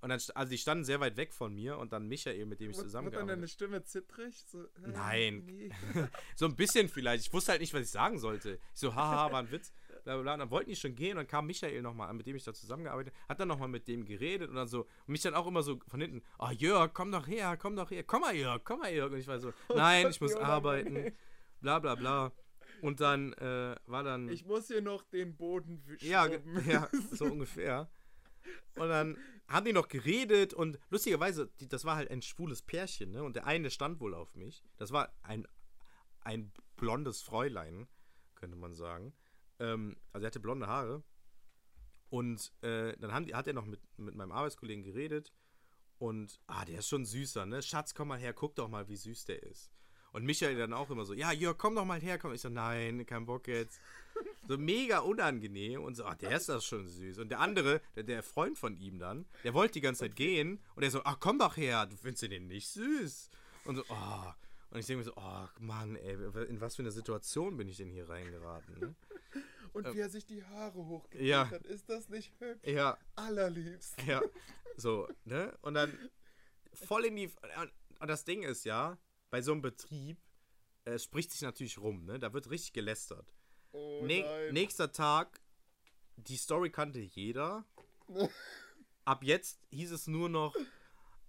[0.00, 2.70] Und dann, also die standen sehr weit weg von mir und dann Michael, mit dem
[2.70, 4.44] ich Wird, wird dann zusammengearbeitet deine Stimme zittrig?
[4.46, 5.44] So, äh, Nein.
[5.46, 5.70] nee.
[6.36, 7.26] so ein bisschen vielleicht.
[7.26, 8.60] Ich wusste halt nicht, was ich sagen sollte.
[8.74, 9.72] Ich so, haha, war ein Witz.
[10.04, 10.32] Bla, bla, bla.
[10.34, 12.44] Und dann wollten die schon gehen und dann kam Michael nochmal an, mit dem ich
[12.44, 15.34] da zusammengearbeitet habe, hat dann nochmal mit dem geredet und dann so, und mich dann
[15.34, 18.36] auch immer so von hinten, oh Jörg, komm doch her, komm doch her, komm mal
[18.36, 19.10] Jörg, komm mal Jörg.
[19.12, 21.12] Und ich war so, nein, ich muss arbeiten,
[21.60, 22.32] bla bla bla.
[22.82, 24.28] Und dann äh, war dann.
[24.28, 26.06] Ich muss hier noch den Boden wischen.
[26.06, 26.28] Ja,
[26.66, 27.90] ja, so ungefähr.
[28.74, 29.16] Und dann
[29.48, 33.22] haben die noch geredet und lustigerweise, die, das war halt ein schwules Pärchen, ne?
[33.22, 34.64] Und der eine stand wohl auf mich.
[34.76, 35.46] Das war ein,
[36.20, 37.88] ein blondes Fräulein,
[38.34, 39.14] könnte man sagen.
[39.58, 41.02] Ähm, also er hatte blonde Haare.
[42.10, 45.32] Und äh, dann haben hat er noch mit, mit meinem Arbeitskollegen geredet.
[45.98, 47.62] Und, ah, der ist schon süßer, ne?
[47.62, 49.70] Schatz, komm mal her, guck doch mal, wie süß der ist.
[50.12, 52.32] Und Michael dann auch immer so, ja, Jörg, komm doch mal her, komm.
[52.32, 53.80] Ich so, nein, kein Bock jetzt.
[54.46, 57.18] So mega unangenehm und so, ach, der ist das schon süß.
[57.18, 60.60] Und der andere, der, der Freund von ihm dann, der wollte die ganze Zeit gehen
[60.76, 63.30] und er so, ach, komm doch her, du findest den nicht süß.
[63.64, 64.32] Und so, oh.
[64.74, 66.14] Und ich denke mir so, oh Mann, ey,
[66.48, 68.74] in was für eine Situation bin ich denn hier reingeraten?
[68.80, 68.94] Ne?
[69.72, 71.48] Und wie er sich die Haare hochgekriegt Ähm, Ja.
[71.50, 72.68] hat, ist das nicht hübsch?
[72.68, 74.02] Ja, Allerliebst.
[74.02, 74.20] ja,
[74.76, 75.56] so, ne?
[75.62, 75.96] Und dann
[76.72, 77.30] voll in die.
[78.00, 78.98] Und, das Ding ist ja,
[79.30, 80.18] bei so einem Betrieb
[80.84, 82.18] äh, spricht sich natürlich rum, ne?
[82.18, 83.32] Da wird richtig gelästert.
[83.72, 84.54] Oh Ne nein.
[84.54, 85.40] nächster Tag,
[86.16, 87.64] die Story kannte jeder.
[89.04, 90.54] Ab jetzt hieß es nur noch,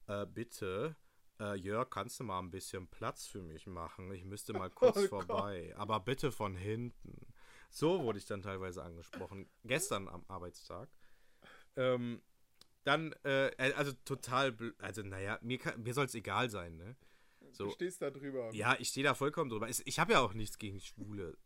[0.07, 0.95] äh, bitte,
[1.39, 4.11] äh, Jörg, kannst du mal ein bisschen Platz für mich machen?
[4.13, 5.73] Ich müsste mal kurz Oh vorbei.
[5.77, 7.27] Aber bitte von hinten.
[7.69, 9.49] So wurde ich dann teilweise angesprochen.
[9.63, 10.89] Gestern am Arbeitstag.
[11.75, 12.21] Ähm,
[12.83, 16.95] dann, äh, also total, also naja, mir, kann- mir soll es egal sein, ne?
[17.41, 18.51] Du So, stehst da drüber.
[18.53, 19.67] ja, ich stehe da vollkommen drüber.
[19.69, 21.37] Ich habe ja auch nichts gegen Schwule.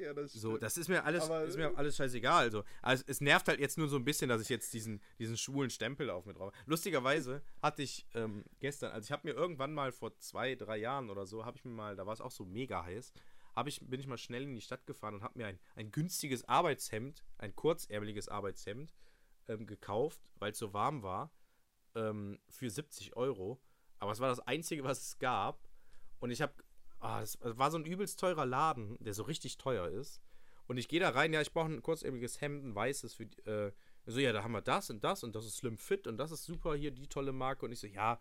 [0.00, 2.44] Ja, das So, das ist mir alles, Aber- ist mir alles scheißegal.
[2.44, 5.36] Also, also, es nervt halt jetzt nur so ein bisschen, dass ich jetzt diesen, diesen
[5.36, 6.54] schwulen Stempel auf mir drauf.
[6.66, 11.10] Lustigerweise hatte ich ähm, gestern, also ich habe mir irgendwann mal vor zwei, drei Jahren
[11.10, 13.12] oder so, habe ich mir mal, da war es auch so mega heiß,
[13.54, 15.90] habe ich, bin ich mal schnell in die Stadt gefahren und habe mir ein, ein
[15.90, 18.94] günstiges Arbeitshemd, ein kurzärmeliges Arbeitshemd
[19.48, 21.30] ähm, gekauft, weil es so warm war,
[21.94, 23.60] ähm, für 70 Euro.
[23.98, 25.68] Aber es war das Einzige, was es gab.
[26.20, 26.54] Und ich habe,
[27.00, 30.20] ah, das war so ein übelst teurer Laden, der so richtig teuer ist.
[30.66, 33.72] Und ich gehe da rein, ja, ich brauche ein kurzärmeliges Hemd, ein weißes für, äh,
[34.06, 36.30] So, ja, da haben wir das und das und das ist Slim Fit und das
[36.30, 37.66] ist super hier, die tolle Marke.
[37.66, 38.20] Und ich so, ja,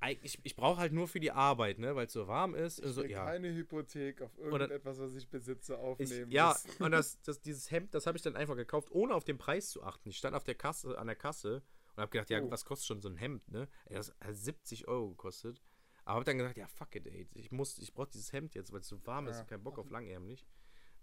[0.00, 2.78] eigentlich, ich brauche halt nur für die Arbeit, ne, weil es so warm ist.
[2.80, 3.24] Ich so, will ja.
[3.24, 6.30] keine Hypothek auf Oder- irgendetwas, was ich besitze, Ich, aufnehmen.
[6.30, 6.80] ja, muss.
[6.80, 9.70] und das, das, dieses Hemd, das habe ich dann einfach gekauft, ohne auf den Preis
[9.70, 10.10] zu achten.
[10.10, 11.62] Ich stand auf der Kasse, an der Kasse
[11.96, 12.50] und habe gedacht, ja, Oh.
[12.50, 13.68] was kostet schon so ein Hemd, ne?
[13.88, 15.62] Das hat 70 Euro gekostet.
[16.04, 17.26] Aber habe dann gesagt, ja, fuck it, ey.
[17.34, 19.44] Ich muss, ich brauche dieses Hemd jetzt, weil es so warm ist Ja.
[19.44, 20.46] keinen Bock auf langärmlich.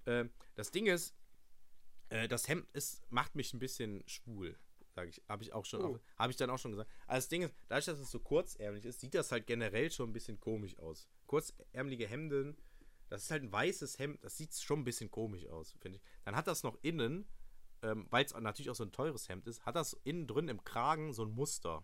[0.05, 1.15] Ähm, das Ding ist,
[2.09, 4.57] äh, das Hemd ist, macht mich ein bisschen schwul,
[4.93, 5.21] sage ich.
[5.27, 5.99] Habe ich auch schon, Oh.
[6.17, 6.89] habe ich dann auch schon gesagt.
[7.07, 10.09] Also das Ding ist, dadurch, dass es so kurzärmlich ist, sieht das halt generell schon
[10.09, 11.07] ein bisschen komisch aus.
[11.25, 12.55] Kurzärmelige Hemden,
[13.09, 16.03] das ist halt ein weißes Hemd, das sieht schon ein bisschen komisch aus, finde ich.
[16.25, 17.27] Dann hat das noch innen,
[17.81, 20.63] ähm, weil es natürlich auch so ein teures Hemd ist, hat das innen drin im
[20.63, 21.83] Kragen so ein Muster.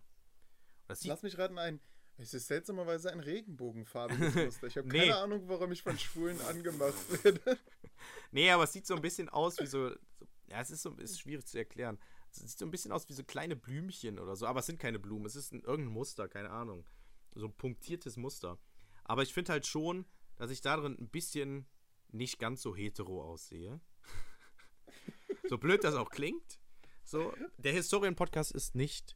[0.86, 1.80] Lass mich raten, ein.
[2.20, 4.66] Es ist seltsamerweise ein regenbogenfarbiges Muster.
[4.66, 4.98] Ich habe Nee.
[5.00, 7.58] keine Ahnung, warum ich von Schwulen angemacht werde.
[8.32, 9.90] Nee, aber es sieht so ein bisschen aus wie so.
[10.48, 11.98] ja, es ist so ist schwierig zu erklären.
[12.30, 14.78] Es sieht so ein bisschen aus wie so kleine Blümchen oder so, aber es sind
[14.78, 15.26] keine Blumen.
[15.26, 16.84] Es ist ein, irgendein Muster, keine Ahnung.
[17.34, 18.58] So ein punktiertes Muster.
[19.04, 20.04] Aber ich finde halt schon,
[20.36, 21.66] dass ich darin ein bisschen
[22.10, 23.80] nicht ganz so hetero aussehe.
[25.48, 26.58] so blöd das auch klingt.
[27.04, 29.14] So, der Historien-Podcast ist nicht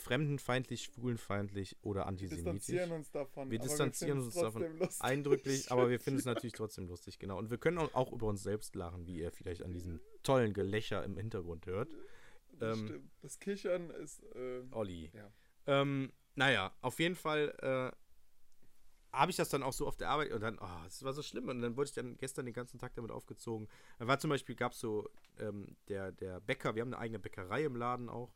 [0.00, 2.44] fremdenfeindlich, schwulenfeindlich oder Wir antisemitisch.
[2.66, 3.50] distanzieren uns davon.
[3.50, 5.00] Wir distanzieren finden uns es davon lustig.
[5.04, 7.38] eindrücklich, aber wir finden es natürlich trotzdem lustig, genau.
[7.38, 11.04] Und wir können auch- über uns selbst lachen, wie ihr vielleicht an diesem tollen Gelächter
[11.04, 11.88] im Hintergrund hört.
[12.58, 13.10] Das ähm.
[13.22, 14.22] Das Kichern ist.
[14.34, 15.10] Äh, Olli.
[15.14, 15.30] Ja.
[15.66, 17.96] Ähm, naja, auf jeden Fall äh,
[19.16, 21.22] habe ich das dann auch so auf der Arbeit und dann, oh, das war so
[21.22, 21.48] schlimm.
[21.48, 23.68] Und dann wurde ich dann gestern den ganzen Tag damit aufgezogen.
[23.98, 25.08] Da war zum Beispiel, gab es so
[25.38, 28.32] ähm, der, der Bäcker, wir haben eine eigene Bäckerei im Laden auch.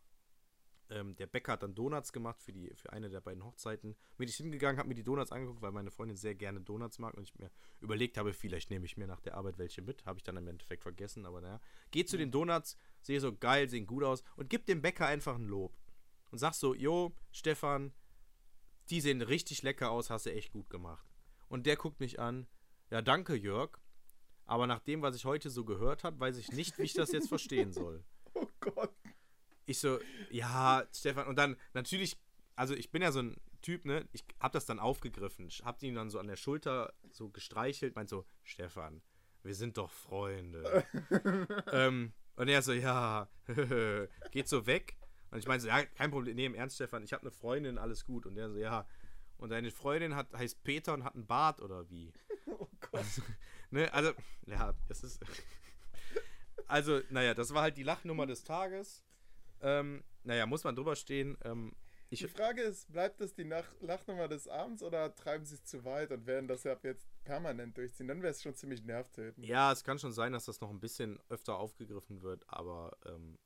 [0.91, 3.97] Ähm, der Bäcker hat dann Donuts gemacht für, die, für eine der beiden Hochzeiten.
[4.17, 7.15] Bin ich hingegangen, habe mir die Donuts angeguckt, weil meine Freundin sehr gerne Donuts mag
[7.15, 10.05] und ich mir überlegt habe, vielleicht nehme ich mir nach der Arbeit welche mit.
[10.05, 11.61] Habe ich dann im Endeffekt vergessen, aber naja.
[11.91, 15.37] Geh zu den Donuts, sehe so geil, sehen gut aus und gib dem Bäcker einfach
[15.37, 15.75] ein Lob.
[16.31, 17.93] Und sag so, jo, Stefan,
[18.91, 21.07] die sehen richtig lecker aus, hast du echt gut gemacht.
[21.49, 22.47] Und der guckt mich an,
[22.91, 23.79] ja, danke, Jörg.
[24.47, 27.13] Aber nach dem, was ich heute so gehört habe, weiß ich nicht, wie ich das
[27.13, 28.05] jetzt verstehen soll.
[28.35, 28.93] oh Gott.
[29.67, 29.99] Ich so,
[30.31, 32.19] ja, Stefan, und dann natürlich,
[32.55, 35.95] also ich bin ja so ein Typ, ne, ich hab das dann aufgegriffen, hab ihn
[35.95, 39.01] dann so an der Schulter so gestreichelt, meint so, Stefan,
[39.43, 40.85] wir sind doch Freunde.
[41.73, 43.29] ähm, und er so, ja,
[44.33, 44.97] geht so weg.
[45.31, 47.79] Und ich meinte so, ja, kein Problem, nee, im Ernst, Stefan, ich habe eine Freundin,
[47.79, 48.27] alles gut.
[48.27, 48.87] Und er so, ja,
[49.39, 52.13] und deine Freundin hat, heißt Peter und hat einen Bart oder wie?
[52.47, 53.05] Oh Gott.
[53.71, 54.13] Ne, also,
[54.47, 55.21] ja, das ist.
[56.67, 59.03] Also, naja, das war halt die Lachnummer des Tages.
[59.65, 61.37] Ähm, naja, muss man drüber stehen.
[61.45, 61.75] Ähm,
[62.11, 65.65] ich, Die Frage ist, bleibt das die Nach Lachnummer des Abends oder treiben sie es
[65.65, 68.07] zu weit und werden das ja jetzt permanent durchziehen?
[68.09, 69.45] Dann wäre es schon ziemlich nervtötend.
[69.47, 73.39] ja, es kann schon sein, dass das noch ein bisschen öfter aufgegriffen wird, aber ähm,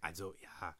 [0.00, 0.76] also ja.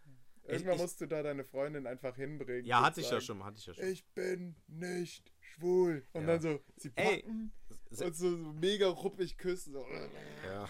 [0.46, 2.66] Irgendwann ich- musst du da deine Freundin einfach hinbringen.
[2.66, 3.84] Ja, hatte ich ja schon, hatte ich ja schon.
[3.84, 6.06] Ich bin nicht schwul.
[6.12, 6.26] Und Ja.
[6.28, 9.72] dann so, sie Ey, packen se- und so, mega ruppig küssen.
[9.74, 9.86] So.
[10.46, 10.68] Ja.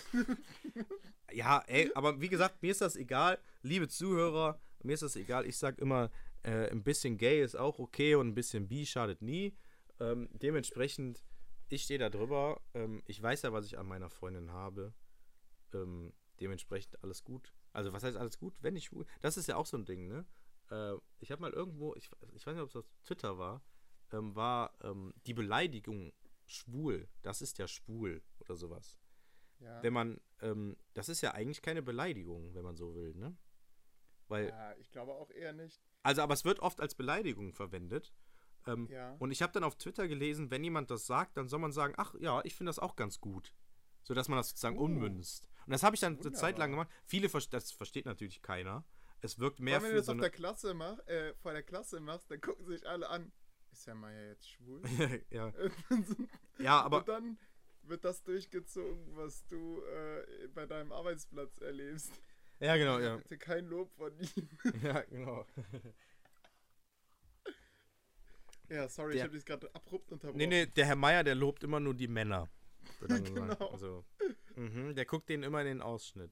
[1.33, 5.47] ja, ey, aber wie gesagt, mir ist das egal, liebe Zuhörer, mir ist das egal.
[5.47, 6.11] Ich sag immer,
[6.43, 9.57] äh, ein bisschen gay ist auch okay und ein bisschen bi schadet nie.
[10.01, 11.25] Ähm, dementsprechend,
[11.69, 12.61] ich stehe da drüber.
[12.75, 14.93] Ähm, ich weiß ja, was ich an meiner Freundin habe.
[15.73, 17.55] Ähm, dementsprechend alles gut.
[17.73, 18.57] Also, was heißt alles gut?
[18.61, 19.07] Wenn ich schwul.
[19.21, 20.27] Das ist ja auch so ein Ding, ne?
[20.71, 23.63] Äh, ich habe mal irgendwo, ich, ich weiß nicht, ob es auf Twitter war,
[24.13, 26.13] ähm, war ähm, die Beleidigung
[26.47, 27.09] schwul.
[27.23, 28.99] Das ist ja schwul oder sowas
[29.61, 29.83] Ja.
[29.83, 33.37] wenn man, ähm, das ist ja eigentlich keine Beleidigung, wenn man so will, ne?
[34.29, 35.81] Weil, ja, ich glaube auch eher nicht.
[36.03, 38.13] also, aber es wird oft als Beleidigung verwendet.
[38.67, 39.15] Ähm, Ja.
[39.19, 41.95] Und ich habe dann auf Twitter gelesen, wenn jemand das sagt, dann soll man sagen,
[41.99, 43.55] ach ja, ich finde das auch ganz gut.
[44.03, 44.85] So dass man das sozusagen Uh.
[44.85, 45.49] ummünzt.
[45.67, 46.87] Und das habe ich dann eine Zeit lang Wunderbar.
[46.91, 47.05] gemacht.
[47.07, 48.85] Viele, das versteht natürlich keiner.
[49.21, 51.53] Es wirkt Mehr mehr wenn du für das so auf der Klasse mach, äh, vor
[51.53, 53.33] der Klasse machst, dann gucken sich alle an.
[53.75, 54.83] Ist Herr Meier jetzt schwul?
[55.31, 55.53] ja.
[56.61, 57.39] ja, aber Und dann
[57.83, 62.13] wird das durchgezogen, was du äh, bei deinem Arbeitsplatz erlebst.
[62.61, 63.17] ja, genau, ja.
[63.17, 64.49] Bitte kein Lob von ihm.
[64.83, 65.45] Ja, genau.
[68.69, 70.39] Ja, sorry, ich Der- habe dich gerade abrupt unterbrochen.
[70.39, 72.49] Nee, nee, der Herr Meier, der lobt immer nur die Männer.
[73.01, 73.71] Genau.
[73.71, 74.05] Also,
[74.55, 76.31] mhm, der guckt denen immer in den Ausschnitt.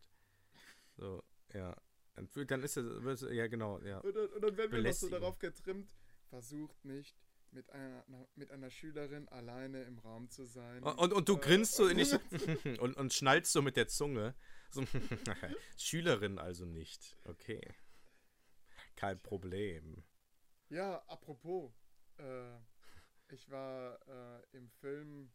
[0.96, 1.74] So, ja.
[2.14, 3.98] Dann, ist er- ja genau, ja.
[3.98, 5.92] Und dann, und dann werden wir noch so darauf getrimmt,
[6.30, 7.16] versucht nicht
[7.52, 10.82] mit einer, mit einer Schülerin alleine im Raum zu sein.
[10.82, 12.12] Und, und, und du Äh, grinst so nicht
[12.80, 14.34] und, und schnallst so mit der Zunge.
[14.70, 14.84] So,
[15.76, 17.16] Schülerin also nicht.
[17.24, 17.60] Okay.
[18.96, 20.02] Kein Problem.
[20.70, 21.72] Ja, apropos,
[22.18, 22.56] äh,
[23.28, 25.30] ich war äh, im Film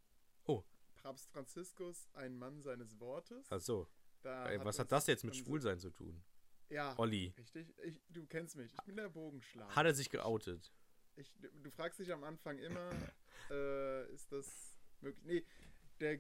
[0.46, 0.64] Oh.
[0.96, 3.48] Papst Franziskus, ein Mann seines Wortes.
[3.52, 3.88] Ach so.
[4.24, 6.24] Ey, was hat das jetzt mit Schwulsein zu tun?
[6.70, 7.34] Ja, Olli.
[7.38, 7.74] richtig.
[7.84, 8.74] Ich, du kennst mich.
[8.74, 9.74] Ich bin der Bogenschlag.
[9.74, 10.74] Hat er sich geoutet?
[11.18, 12.90] Ich, du fragst dich am Anfang immer,
[13.52, 15.26] äh, ist das möglich?
[15.26, 15.46] Nee,
[16.00, 16.20] der,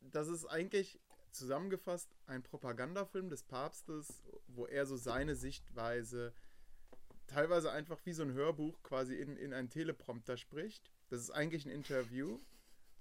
[0.00, 6.32] das ist eigentlich zusammengefasst ein Propagandafilm des Papstes, wo er so seine Sichtweise
[7.26, 10.90] teilweise einfach wie so ein Hörbuch quasi in, in einen Teleprompter spricht.
[11.08, 12.38] Das ist eigentlich ein Interview.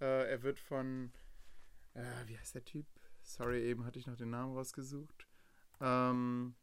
[0.01, 1.13] Äh, er wird von,
[1.93, 2.85] äh, wie heißt der Typ?
[3.23, 5.25] Sorry, eben hatte ich noch den Namen rausgesucht.
[5.79, 6.53] Ähm,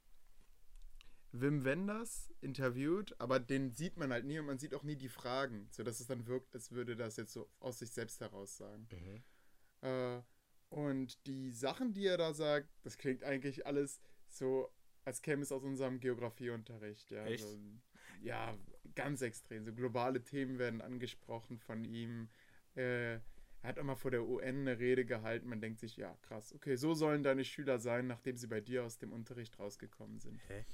[1.32, 5.08] Wim Wenders interviewt, aber den sieht man halt nie und man sieht auch nie die
[5.08, 8.86] Fragen, sodass es dann wirkt, als würde das jetzt so aus sich selbst heraus sagen.
[8.92, 9.22] Mhm.
[9.88, 10.22] Äh,
[10.68, 14.70] und die Sachen, die er da sagt, das klingt eigentlich alles so,
[15.04, 17.10] als käme es aus unserem Geografieunterricht.
[17.10, 17.44] Ja, Echt?
[17.44, 17.58] So,
[18.22, 18.56] ja
[18.94, 19.64] ganz extrem.
[19.64, 22.28] So globale Themen werden angesprochen von ihm.
[22.76, 25.48] Äh, er hat auch mal vor der UN eine Rede gehalten.
[25.48, 28.84] Man denkt sich, ja, krass, okay, so sollen deine Schüler sein, nachdem sie bei dir
[28.84, 30.40] aus dem Unterricht rausgekommen sind.
[30.48, 30.64] Hä?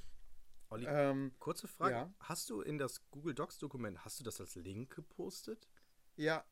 [0.70, 1.94] Olli, Ähm, kurze Frage.
[1.94, 2.14] ja.
[2.20, 5.68] Hast du in das Google Docs Dokument, hast du das als Link gepostet?
[6.16, 6.44] ja,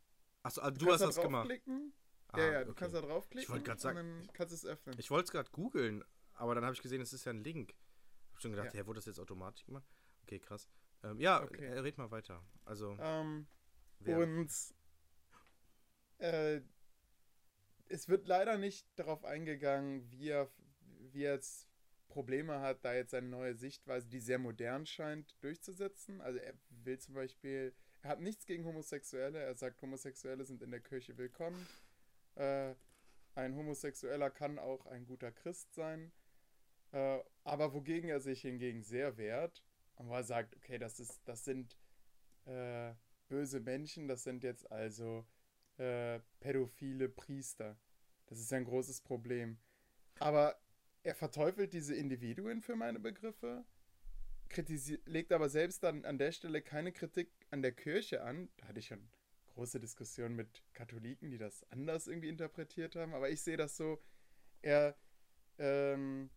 [0.43, 1.43] Achso, also du, du hast kannst das da gemacht.
[1.51, 1.93] draufklicken.
[2.29, 2.79] Ah, ja, ja, du okay.
[2.81, 3.43] kannst da draufklicken.
[3.43, 4.97] Ich wollte gerade sagen, kannst du es öffnen.
[4.99, 6.05] Ich wollte es gerade googeln,
[6.35, 7.71] aber dann habe ich gesehen, es ist ja ein Link.
[7.71, 8.81] Ich habe schon gedacht, Ja.
[8.83, 9.85] hä, wurde das jetzt automatisch gemacht?
[10.23, 10.69] Okay, krass.
[11.03, 11.64] Ähm, ja, Okay.
[11.67, 12.43] äh, red mal weiter.
[12.64, 13.47] Also, ähm,
[14.05, 14.51] Und
[16.19, 16.61] äh,
[17.89, 20.51] es wird leider nicht darauf eingegangen, wie er,
[21.12, 21.66] wie er jetzt
[22.17, 26.23] Probleme hat, da jetzt eine neue Sichtweise, die sehr modern scheint, durchzusetzen.
[26.23, 30.71] Also er will zum Beispiel, er hat nichts gegen Homosexuelle, er sagt, Homosexuelle sind in
[30.71, 31.69] der Kirche willkommen.
[32.37, 32.75] Äh,
[33.35, 36.11] ein Homosexueller kann auch ein guter Christ sein.
[36.93, 39.62] Äh, aber wogegen er sich hingegen sehr wehrt,
[39.97, 41.77] und er sagt, okay, das ist, das sind
[42.47, 42.95] äh,
[43.29, 45.27] böse Menschen, das sind jetzt also
[45.77, 47.77] äh, pädophile Priester.
[48.25, 49.59] Das ist ein großes Problem.
[50.19, 50.59] Aber
[51.07, 53.65] er verteufelt diese Individuen für meine Begriffe,
[55.05, 58.49] legt aber selbst dann an der Stelle keine Kritik an der Kirche an.
[58.57, 59.09] Da hatte ich schon
[59.55, 63.15] große Diskussionen mit Katholiken, die das anders irgendwie interpretiert haben.
[63.15, 64.03] Aber ich sehe das so,
[64.63, 64.97] er,
[65.59, 66.29] ähm,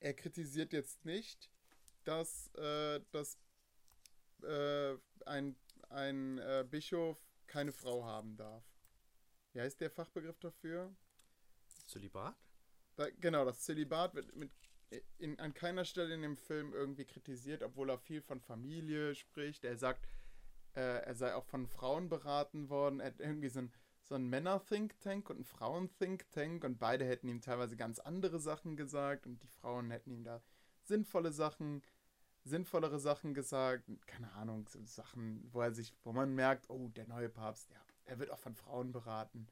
[0.00, 1.50] er kritisiert jetzt nicht,
[2.04, 3.36] dass, äh, dass
[4.44, 4.96] äh,
[5.26, 5.56] ein,
[5.90, 8.64] ein äh, Bischof keine Frau haben darf.
[9.52, 10.96] Wie heißt der Fachbegriff dafür?
[11.84, 12.47] Zölibat?
[12.98, 14.50] Da, genau, das Zölibat wird mit,
[15.18, 19.64] in, an keiner Stelle in dem Film irgendwie kritisiert, obwohl er viel von Familie spricht.
[19.64, 20.08] Er sagt,
[20.74, 22.98] äh, er sei auch von Frauen beraten worden.
[22.98, 23.72] Er hat irgendwie so ein,
[24.02, 29.26] so ein Männer-Think-Tank und ein Frauen-Think-Tank und beide hätten ihm teilweise ganz andere Sachen gesagt
[29.26, 30.42] und die Frauen hätten ihm da
[30.82, 31.84] sinnvolle Sachen,
[32.42, 33.88] sinnvollere Sachen gesagt.
[34.06, 37.80] Keine Ahnung, so Sachen, wo er sich, wo man merkt, oh, der neue Papst, ja,
[38.06, 39.46] er wird auch von Frauen beraten.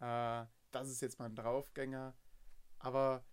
[0.00, 2.14] Äh, das ist jetzt mal ein Draufgänger.
[2.78, 3.24] Aber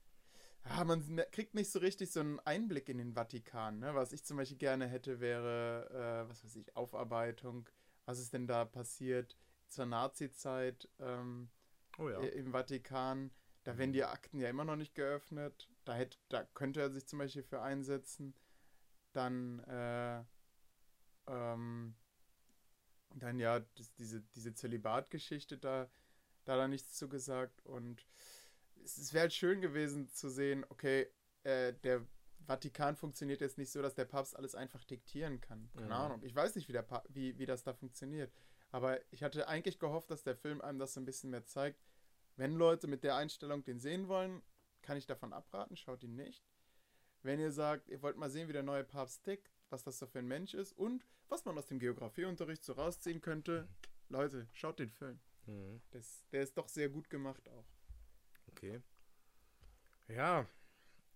[0.65, 3.79] ja, man kriegt nicht so richtig so einen Einblick in den Vatikan.
[3.79, 3.95] Ne?
[3.95, 7.69] Was ich zum Beispiel gerne hätte, wäre, äh, was weiß ich, Aufarbeitung.
[8.05, 9.37] Was ist denn da passiert
[9.67, 11.49] zur Nazi-Zeit ähm,
[11.97, 12.19] Oh ja.
[12.19, 13.31] im Vatikan?
[13.63, 15.69] Da werden die Akten ja immer noch nicht geöffnet.
[15.85, 18.33] Da, hätte, da könnte er sich zum Beispiel für einsetzen.
[19.13, 20.23] Dann, äh,
[21.27, 21.95] ähm,
[23.15, 25.89] dann ja, das, diese, diese Zölibatgeschichte, da,
[26.45, 27.63] da hat er nichts zu gesagt.
[27.65, 28.07] Und
[28.83, 31.07] es, wäre halt schön gewesen zu sehen, okay,
[31.43, 32.05] äh, der
[32.47, 35.69] Vatikan funktioniert jetzt nicht so, dass der Papst alles einfach diktieren kann.
[35.73, 35.91] Keine Mhm.
[35.91, 36.23] Ahnung.
[36.23, 38.31] Ich weiß nicht, wie, der Pa- wie, wie das da funktioniert.
[38.71, 41.79] Aber ich hatte eigentlich gehofft, dass der Film einem das so ein bisschen mehr zeigt.
[42.37, 44.41] Wenn Leute mit der Einstellung den sehen wollen,
[44.81, 46.43] kann ich davon abraten, schaut ihn nicht.
[47.21, 50.07] Wenn ihr sagt, ihr wollt mal sehen, wie der neue Papst tickt, was das so
[50.07, 53.67] für ein Mensch ist und was man aus dem Geografieunterricht so rausziehen könnte,
[54.09, 55.19] Leute, schaut den Film.
[55.45, 55.81] Mhm.
[55.91, 57.65] Das, der ist doch sehr gut gemacht auch.
[58.61, 58.81] Okay.
[60.07, 60.45] Ja.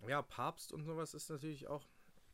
[0.08, 1.86] Ja, Papst und sowas ist natürlich auch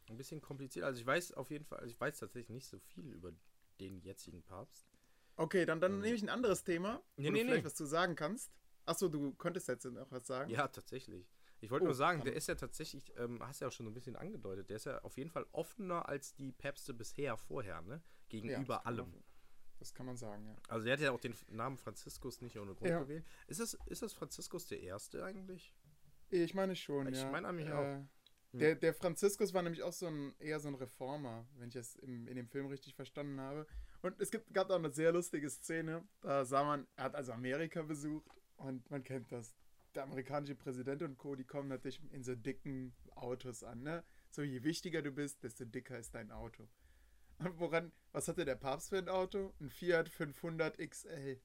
[0.10, 0.86] ein bisschen kompliziert.
[0.86, 3.32] Also ich weiß auf jeden Fall, also ich weiß tatsächlich nicht so viel über
[3.80, 4.88] den jetzigen Papst.
[5.36, 6.00] Okay, dann, dann Ähm.
[6.02, 7.66] nehme ich ein anderes Thema, wo Nee, du nee, vielleicht nee.
[7.66, 8.52] was zu sagen kannst.
[8.86, 10.52] Achso, du könntest jetzt noch was sagen?
[10.52, 11.28] Ja, tatsächlich.
[11.62, 13.92] Ich wollte Oh, nur sagen, der ist ja tatsächlich, ähm, hast ja auch schon so
[13.92, 17.82] ein bisschen angedeutet, der ist ja auf jeden Fall offener als die Päpste bisher vorher,
[17.82, 18.02] ne?
[18.42, 19.14] Ja, Gegenüber das kann allem.
[19.82, 20.56] Das kann man sagen, ja.
[20.68, 23.00] Also der hat ja auch den Namen Franziskus nicht ohne Grund Ja.
[23.00, 23.26] gewählt.
[23.48, 25.74] Ist das, ist das Franziskus der Erste eigentlich?
[26.30, 27.32] Ich meine schon, Ich ja.
[27.32, 27.84] meine an mich Äh, auch.
[28.52, 28.60] Hm.
[28.60, 31.96] Der, der Franziskus war nämlich auch so ein, eher so ein Reformer, wenn ich es
[31.96, 33.66] im, in dem Film richtig verstanden habe.
[34.04, 37.32] Und es gibt, gab da eine sehr lustige Szene, da sah man, er hat also
[37.32, 39.56] Amerika besucht und man kennt das.
[39.96, 44.04] Der amerikanische Präsident und Co., die kommen natürlich in so dicken Autos an, ne?
[44.30, 46.70] So, je wichtiger du bist, desto dicker ist dein Auto.
[47.44, 49.54] Und woran, was hatte der Papst für ein Auto?
[49.60, 51.40] Ein Fiat 500 XL.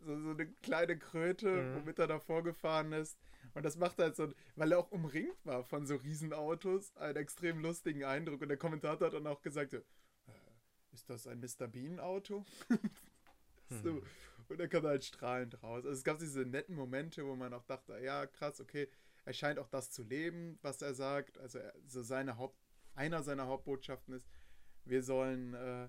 [0.00, 1.74] so, so eine kleine Kröte, Mhm.
[1.76, 3.16] womit er davor gefahren ist.
[3.54, 7.60] Und das macht halt so, weil er auch umringt war von so Riesenautos, einen extrem
[7.60, 8.42] lustigen Eindruck.
[8.42, 9.82] Und der Kommentator hat dann auch gesagt, äh,
[10.92, 11.68] ist das ein Mr.
[11.68, 12.44] Bean Auto?
[13.68, 13.90] so.
[13.90, 14.02] Hm.
[14.48, 15.84] Und er kam halt strahlend raus.
[15.84, 18.88] Also es gab diese netten Momente, wo man auch dachte, ja krass, okay,
[19.24, 21.38] er scheint auch das zu leben, was er sagt.
[21.38, 22.58] Also er, so seine Haupt,
[22.94, 24.26] einer seiner Hauptbotschaften ist,
[24.84, 25.88] wir sollen äh,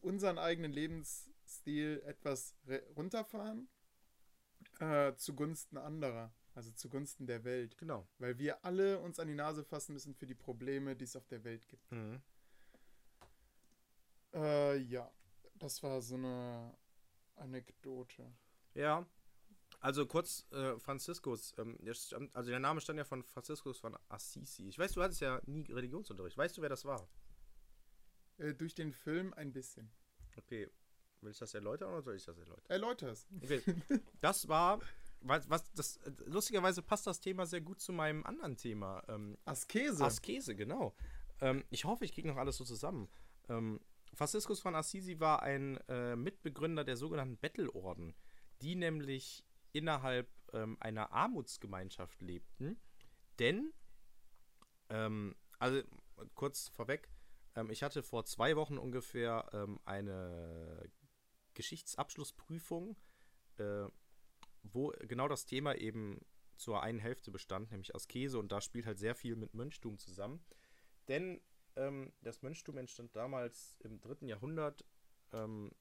[0.00, 3.68] unseren eigenen Lebensstil etwas re- runterfahren
[4.78, 8.06] äh, zugunsten anderer, also zugunsten der Welt, Genau.
[8.18, 11.26] weil wir alle uns an die Nase fassen müssen für die Probleme, die es auf
[11.26, 11.90] der Welt gibt.
[11.92, 12.22] Mhm.
[14.32, 15.10] Äh, ja,
[15.56, 16.74] das war so eine
[17.36, 18.32] Anekdote.
[18.74, 19.06] Ja.
[19.80, 21.94] Also kurz, äh, Franziskus, ähm, der
[22.34, 24.68] also der Name stand ja von Franziskus von Assisi.
[24.68, 26.36] Ich weiß, du hattest ja nie Religionsunterricht.
[26.36, 27.08] Weißt du, wer das war?
[28.40, 29.90] Äh, durch den Film ein bisschen.
[30.36, 30.68] Okay.
[31.20, 32.64] Willst du das erläutern oder soll ich das erläutern?
[32.68, 33.26] Erläuter es.
[33.42, 33.62] Okay.
[34.20, 34.80] Das war,
[35.20, 39.02] was, was das, lustigerweise passt das Thema sehr gut zu meinem anderen Thema.
[39.08, 40.04] Ähm, Askese.
[40.04, 40.94] Askese, genau.
[41.40, 43.08] Ähm, ich hoffe, ich kriege noch alles so zusammen.
[43.48, 43.80] Ähm,
[44.14, 48.14] Franziskus von Assisi war ein äh, Mitbegründer der sogenannten Bettelorden,
[48.62, 52.80] die nämlich innerhalb ähm, einer Armutsgemeinschaft lebten.
[53.38, 53.72] Denn,
[54.88, 55.82] ähm, also
[56.34, 57.08] kurz vorweg,
[57.56, 60.90] ähm, ich hatte vor zwei Wochen ungefähr ähm, eine
[61.54, 62.96] Geschichtsabschlussprüfung,
[63.58, 63.86] äh,
[64.62, 66.20] wo genau das Thema eben
[66.56, 70.44] zur einen Hälfte bestand, nämlich Askese, und da spielt halt sehr viel mit Mönchtum zusammen.
[71.08, 71.40] Denn
[71.76, 74.84] ähm, das Mönchtum entstand damals im dritten Jahrhundert
[75.32, 75.72] ähm,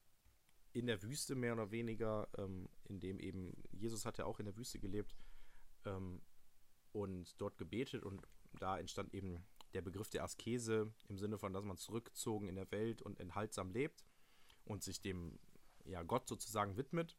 [0.71, 4.45] in der Wüste mehr oder weniger, ähm, in dem eben Jesus hat ja auch in
[4.45, 5.17] der Wüste gelebt
[5.85, 6.21] ähm,
[6.91, 8.21] und dort gebetet und
[8.59, 12.71] da entstand eben der Begriff der Askese im Sinne von, dass man zurückgezogen in der
[12.71, 14.03] Welt und enthaltsam lebt
[14.65, 15.39] und sich dem
[15.85, 17.17] ja, Gott sozusagen widmet.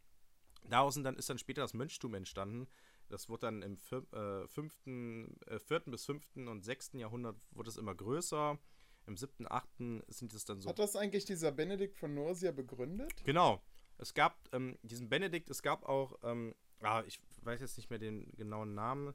[0.69, 2.69] Daraus dann, ist dann später das Mönchtum entstanden.
[3.09, 3.77] Das wurde dann im
[4.13, 8.59] äh, fünften, äh, vierten bis fünften und sechsten Jahrhundert wurde es immer größer.
[9.07, 13.25] Im siebten, achten sind es dann so Hat das eigentlich dieser Benedikt von Nursia begründet?
[13.25, 13.61] Genau.
[13.99, 17.99] Es gab ähm, diesen Benedikt, es gab auch, ähm, ah, ich weiß jetzt nicht mehr
[17.99, 19.15] den genauen Namen,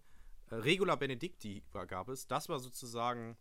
[0.52, 2.28] Regula Benedicti gab es.
[2.28, 3.38] Das war sozusagen,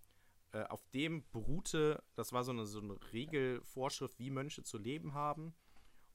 [0.53, 5.15] äh, auf dem beruhte, das war so eine, so eine Regelvorschrift, wie Mönche zu leben
[5.15, 5.55] haben.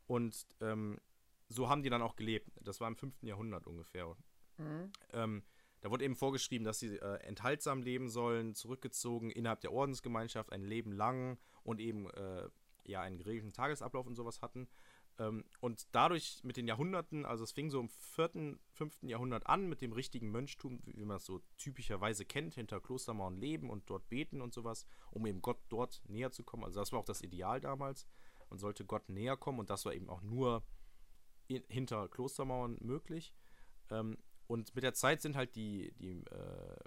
[0.07, 0.99] Und ähm,
[1.47, 2.49] so haben die dann auch gelebt.
[2.61, 3.23] Das war im 5.
[3.23, 4.15] Jahrhundert ungefähr.
[4.57, 4.91] Mhm.
[5.13, 5.43] Ähm,
[5.81, 10.63] da wurde eben vorgeschrieben, dass sie äh, enthaltsam leben sollen, zurückgezogen innerhalb der Ordensgemeinschaft ein
[10.63, 12.49] Leben lang und eben äh,
[12.85, 14.67] ja einen geregelten Tagesablauf und sowas hatten.
[15.19, 19.03] Ähm, und dadurch mit den Jahrhunderten, also es fing so im 4., 5.
[19.03, 23.69] Jahrhundert an mit dem richtigen Mönchtum, wie man es so typischerweise kennt, hinter Klostermauern leben
[23.69, 26.63] und dort beten und sowas, um eben Gott dort näher zu kommen.
[26.63, 28.07] Also das war auch das Ideal damals.
[28.49, 30.63] Man sollte Gott näher kommen und das war eben auch nur
[31.47, 33.33] in, hinter Klostermauern möglich.
[33.89, 34.17] Ähm,
[34.47, 36.79] und mit der Zeit sind halt die, die, äh,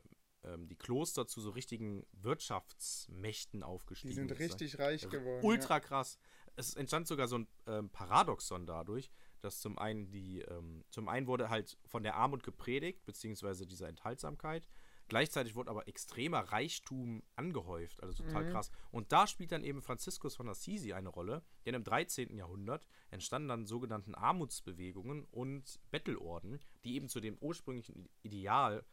[0.45, 4.15] ähm, die Kloster zu so richtigen Wirtschaftsmächten Die aufgestiegen.
[4.15, 4.53] sind sozusagen.
[4.53, 5.45] richtig reich geworden.
[5.45, 6.19] Ultra krass.
[6.57, 11.27] Es entstand sogar so ein ähm, Paradoxon dadurch, dass zum einen die, ähm, zum einen
[11.27, 14.69] wurde halt von der Armut gepredigt, beziehungsweise dieser Enthaltsamkeit.
[15.09, 18.51] Gleichzeitig wurde aber extremer Reichtum angehäuft, also total Mhm.
[18.51, 18.71] krass.
[18.91, 22.37] Und da spielt dann eben Franziskus von Assisi eine Rolle, denn im 13.
[22.37, 28.85] Jahrhundert entstanden dann sogenannten Armutsbewegungen und Bettelorden, die eben zu dem ursprünglichen Ideal,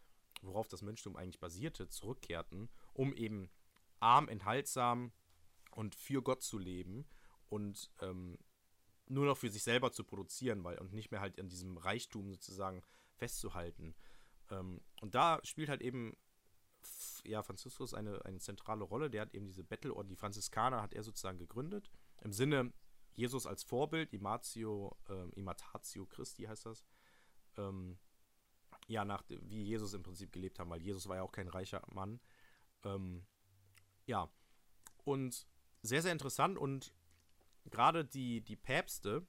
[0.42, 3.50] worauf das Mönchtum eigentlich basierte, zurückkehrten, um eben
[4.00, 5.12] arm, enthaltsam
[5.72, 7.06] und für Gott zu leben
[7.50, 8.38] und ähm,
[9.08, 12.30] nur noch für sich selber zu produzieren, weil und nicht mehr halt an diesem Reichtum
[12.30, 12.84] sozusagen
[13.16, 13.96] festzuhalten.
[14.52, 16.16] Ähm, und da spielt halt eben
[17.24, 19.10] ja, Franziskus eine, eine zentrale Rolle.
[19.10, 21.92] Der hat eben diese Bettelorden, die Franziskaner hat er sozusagen gegründet.
[22.22, 22.72] Im Sinne
[23.16, 26.86] Jesus als Vorbild, Imatio, ähm, Imitatio Christi heißt das.
[27.58, 27.98] Ähm,
[28.88, 31.84] ja, nach wie Jesus im Prinzip gelebt haben, weil Jesus war ja auch kein reicher
[31.92, 32.20] Mann.
[32.84, 33.26] Ähm,
[34.06, 34.32] ja,
[35.04, 35.48] und
[35.82, 36.94] sehr, sehr interessant und
[37.66, 39.26] gerade die, die Päpste,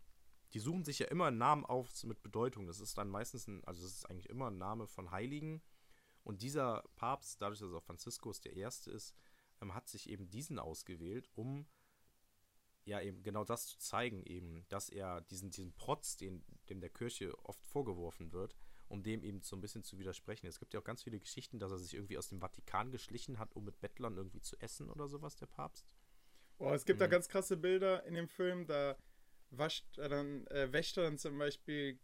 [0.53, 2.66] die suchen sich ja immer einen Namen auf mit Bedeutung.
[2.66, 5.62] Das ist dann meistens ein, also das ist eigentlich immer ein Name von Heiligen.
[6.24, 9.14] Und dieser Papst, dadurch, dass er auch Franziskus der Erste ist,
[9.61, 11.66] ähm, hat sich eben diesen ausgewählt, um
[12.85, 16.91] ja eben genau das zu zeigen, eben, dass er diesen, diesen Protz, den, dem der
[16.91, 18.57] Kirche oft vorgeworfen wird,
[18.89, 20.47] um dem eben so ein bisschen zu widersprechen.
[20.47, 23.39] Es gibt ja auch ganz viele Geschichten, dass er sich irgendwie aus dem Vatikan geschlichen
[23.39, 25.87] hat, um mit Bettlern irgendwie zu essen oder sowas, der Papst.
[26.61, 27.11] Oh, es gibt da Mhm.
[27.11, 28.96] ganz krasse Bilder in dem Film, da
[29.50, 31.98] wascht er dann, äh, wäscht er dann zum Beispiel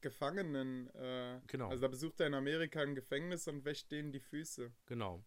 [0.00, 0.88] Gefangenen.
[0.94, 1.68] Äh, Genau.
[1.68, 4.72] Also da besucht er in Amerika ein Gefängnis und wäscht denen die Füße.
[4.86, 5.24] Genau.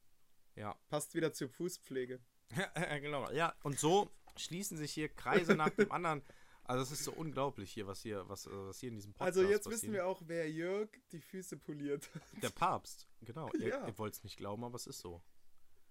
[0.55, 0.78] Ja.
[0.89, 2.20] Passt wieder zur Fußpflege.
[2.55, 2.65] Ja,
[2.99, 3.30] genau.
[3.32, 6.24] Ja, und so schließen sich hier Kreise nach dem anderen.
[6.63, 9.38] Also es ist so unglaublich hier, was hier, was, äh, was hier in diesem Podcast
[9.38, 9.84] Also jetzt passiert.
[9.84, 12.22] wissen wir auch, wer Jörg die Füße poliert hat.
[12.43, 13.49] Der Papst, genau.
[13.53, 13.88] Ihr, ja.
[13.88, 15.24] ihr wollt es nicht glauben, aber es ist so.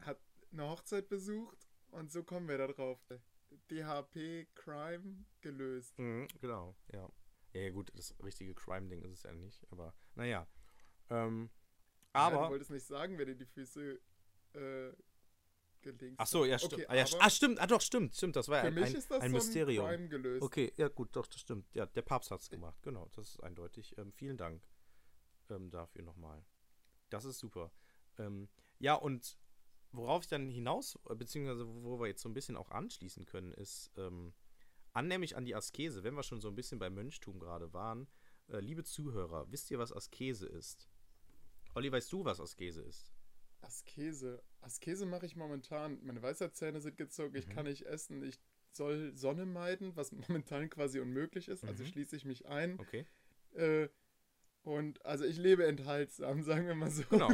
[0.00, 0.20] Hat
[0.52, 2.98] eine Hochzeit besucht und so kommen wir da drauf.
[3.70, 5.98] DHP Crime gelöst.
[5.98, 7.08] Mhm, genau, ja.
[7.52, 7.70] ja.
[7.70, 10.46] Gut, das richtige Crime-Ding ist es ja nicht, aber naja.
[11.10, 11.50] Ähm,
[12.12, 12.36] aber.
[12.36, 14.00] Ja, du wolltest nicht sagen, wer dir die Füße
[14.54, 14.92] äh,
[15.82, 16.16] gelingt.
[16.18, 16.74] Ach so, ja, stimmt.
[16.74, 17.60] Okay, ah, ja, ah, stimmt.
[17.60, 18.36] Ah, doch, stimmt, stimmt.
[18.36, 19.86] Das war ein, ein, das ein so Mysterium.
[19.86, 20.42] Ein gelöst.
[20.42, 21.72] Okay, ja, gut, doch, das stimmt.
[21.74, 22.82] Ja, der Papst hat es gemacht.
[22.82, 23.96] Genau, das ist eindeutig.
[23.98, 24.62] Ähm, vielen Dank
[25.50, 26.44] ähm, dafür nochmal.
[27.10, 27.70] Das ist super.
[28.18, 29.38] Ähm, ja, und
[29.92, 33.90] worauf ich dann hinaus, beziehungsweise wo wir jetzt so ein bisschen auch anschließen können, ist
[33.96, 34.32] ähm,
[34.92, 38.08] annehmlich an die Askese, wenn wir schon so ein bisschen beim Mönchtum gerade waren.
[38.48, 40.88] Äh, liebe Zuhörer, wisst ihr, was Askese ist?
[41.74, 43.12] Olli, weißt du, was Askese ist?
[43.60, 44.42] Askese.
[44.60, 45.98] Askese mache ich momentan.
[46.02, 47.36] Meine Weisheitszähne sind gezogen, mhm.
[47.36, 48.38] ich kann nicht essen, ich
[48.70, 51.64] soll Sonne meiden, was momentan quasi unmöglich ist.
[51.64, 51.70] Also mhm.
[51.80, 52.78] Also schließe ich mich ein.
[52.78, 53.06] Okay.
[53.54, 53.88] Äh,
[54.62, 57.02] und also ich lebe enthaltsam, sagen wir mal so.
[57.10, 57.30] Genau.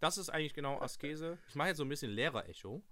[0.00, 1.38] Das ist eigentlich genau Askese.
[1.48, 2.82] Ich mache jetzt so ein bisschen Lehrer-Echo.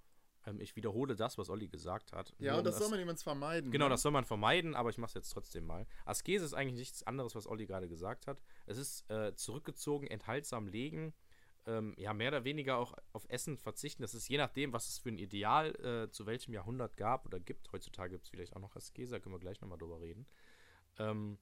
[0.46, 2.34] Ähm, ich wiederhole das, was Olli gesagt hat.
[2.38, 3.70] Ja, und das, das soll man jemals vermeiden.
[3.70, 3.90] Genau, ne?
[3.90, 5.86] das soll man vermeiden, aber ich mache es jetzt trotzdem mal.
[6.05, 8.42] Askese ist eigentlich nichts anderes, was Olli gerade gesagt hat.
[8.66, 11.14] Es ist äh, zurückgezogen, enthaltsam legen,
[11.66, 14.02] ähm, ja, mehr oder weniger auch auf Essen verzichten.
[14.02, 17.40] Das ist je nachdem, was es für ein Ideal äh, zu welchem Jahrhundert gab oder
[17.40, 17.72] gibt.
[17.72, 20.26] Heutzutage gibt es vielleicht auch noch Askese, da können wir gleich nochmal drüber reden.
[20.98, 21.38] Ähm,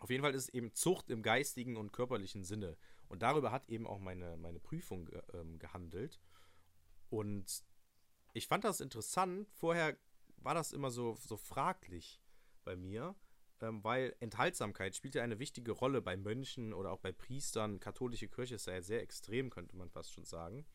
[0.00, 2.76] auf jeden Fall ist es eben Zucht im geistigen und körperlichen Sinne.
[3.08, 6.20] Und darüber hat eben auch meine, meine Prüfung ähm, gehandelt.
[7.08, 7.64] Und
[8.32, 9.48] ich fand das interessant.
[9.52, 9.96] Vorher
[10.38, 12.20] war das immer so, so fraglich
[12.64, 13.14] bei mir
[13.60, 17.80] ähm, weil Enthaltsamkeit spielt ja eine wichtige Rolle bei Mönchen oder auch bei Priestern.
[17.80, 20.66] Katholische Kirche ist ja sehr extrem, könnte man fast schon sagen.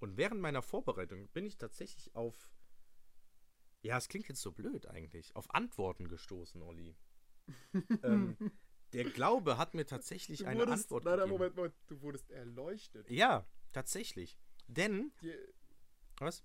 [0.00, 2.50] Und während meiner Vorbereitung bin ich tatsächlich auf,
[3.82, 6.94] ja, es klingt jetzt so blöd eigentlich, auf Antworten gestoßen, Olli.
[8.02, 8.36] ähm,
[8.94, 11.32] der Glaube hat mir tatsächlich du eine wurdest, Antwort nein, gegeben.
[11.32, 13.10] Moment, Moment, du wurdest erleuchtet.
[13.10, 14.38] Ja, tatsächlich.
[14.66, 15.12] Denn.
[15.20, 15.34] Die,
[16.18, 16.44] was?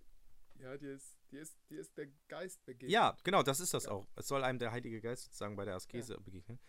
[0.60, 2.92] Ja, dir ist, dir ist, dir ist der Geist begegnet.
[2.92, 3.92] Ja, genau, das ist das ja.
[3.92, 4.08] auch.
[4.16, 6.20] Es soll einem der Heilige Geist sozusagen bei der Askese ja.
[6.20, 6.60] begegnen.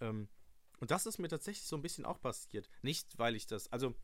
[0.00, 0.28] Ähm,
[0.78, 2.68] und das ist mir tatsächlich so ein bisschen auch passiert.
[2.82, 3.94] Nicht, weil ich das, also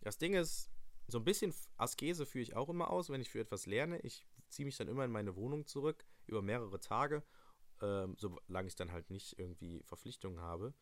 [0.00, 0.70] das Ding ist,
[1.06, 4.00] so ein bisschen Askese führe ich auch immer aus, wenn ich für etwas lerne.
[4.00, 7.22] Ich ziehe mich dann immer in meine Wohnung zurück, über mehrere Tage,
[7.82, 10.74] ähm, solange ich dann halt nicht irgendwie Verpflichtungen habe.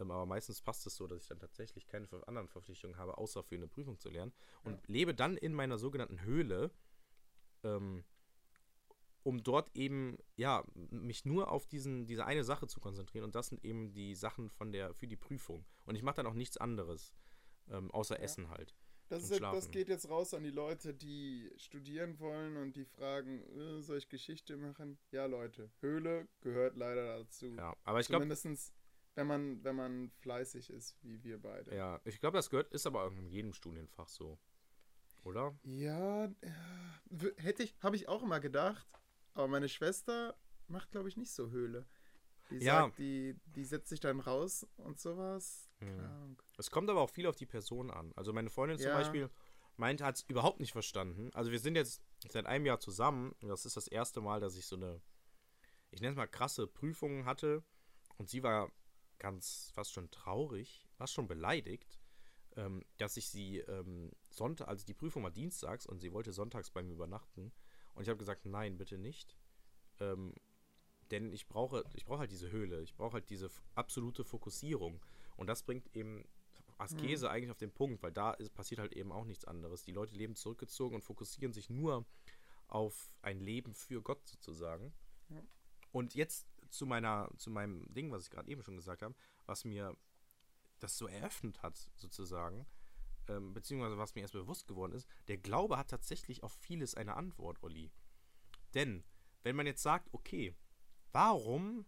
[0.00, 3.42] Ähm, aber meistens passt es so, dass ich dann tatsächlich keine anderen Verpflichtungen habe, außer
[3.42, 4.32] für eine Prüfung zu lernen.
[4.64, 4.82] Und ja.
[4.86, 6.70] lebe dann in meiner sogenannten Höhle,
[7.62, 8.04] ähm,
[9.22, 13.24] um dort eben, ja, mich nur auf diesen, diese eine Sache zu konzentrieren.
[13.24, 15.64] Und das sind eben die Sachen von der, für die Prüfung.
[15.86, 17.14] Und ich mache dann auch nichts anderes,
[17.68, 18.22] ähm, außer ja.
[18.22, 18.74] Essen halt.
[19.08, 23.42] Das, ist, das, geht jetzt raus an die Leute, die studieren wollen und die fragen,
[23.56, 24.98] äh, soll ich Geschichte machen?
[25.10, 27.54] Ja, Leute, Höhle gehört leider dazu.
[27.54, 28.26] Ja, aber ich glaube.
[28.26, 28.72] Zumindest,
[29.14, 31.74] wenn man, wenn man fleißig ist, wie wir beide.
[31.74, 34.38] Ja, ich glaube, das gehört, ist aber in jedem Studienfach so
[35.24, 35.54] oder?
[35.64, 36.28] Ja,
[37.36, 38.86] hätte ich, habe ich auch immer gedacht.
[39.34, 40.36] Aber meine Schwester
[40.68, 41.86] macht, glaube ich, nicht so Höhle.
[42.50, 42.82] Die ja.
[42.82, 45.70] sagt, die, die setzt sich dann raus und sowas.
[45.80, 46.36] Hm.
[46.58, 48.12] Es kommt aber auch viel auf die Person an.
[48.16, 48.84] Also meine Freundin ja.
[48.84, 49.30] zum Beispiel
[49.76, 51.30] meint, hat es überhaupt nicht verstanden.
[51.34, 53.32] Also wir sind jetzt seit einem Jahr zusammen.
[53.40, 55.00] Und das ist das erste Mal, dass ich so eine,
[55.90, 57.64] ich nenne es mal krasse Prüfung hatte.
[58.18, 58.70] Und sie war
[59.18, 62.00] ganz fast schon traurig, fast schon beleidigt,
[62.56, 66.70] ähm, dass ich sie ähm, Sonntag, also die Prüfung war dienstags und sie wollte sonntags
[66.70, 67.52] bei mir übernachten.
[67.94, 69.36] Und ich habe gesagt, nein, bitte nicht.
[70.00, 70.34] Ähm,
[71.10, 75.04] denn ich brauche, ich brauche halt diese Höhle, ich brauche halt diese absolute Fokussierung.
[75.36, 76.24] Und das bringt eben
[76.78, 77.32] Askese mhm.
[77.32, 79.82] eigentlich auf den Punkt, weil da ist, passiert halt eben auch nichts anderes.
[79.82, 82.04] Die Leute leben zurückgezogen und fokussieren sich nur
[82.68, 84.92] auf ein Leben für Gott sozusagen.
[85.28, 85.42] Ja.
[85.92, 89.14] Und jetzt zu meiner, zu meinem Ding, was ich gerade eben schon gesagt habe,
[89.46, 89.96] was mir
[90.80, 92.66] das so eröffnet hat, sozusagen,
[93.28, 97.16] ähm, beziehungsweise was mir erst bewusst geworden ist, der Glaube hat tatsächlich auf vieles eine
[97.16, 97.90] Antwort, Olli.
[98.74, 99.04] Denn,
[99.42, 100.54] wenn man jetzt sagt, okay,
[101.12, 101.86] warum,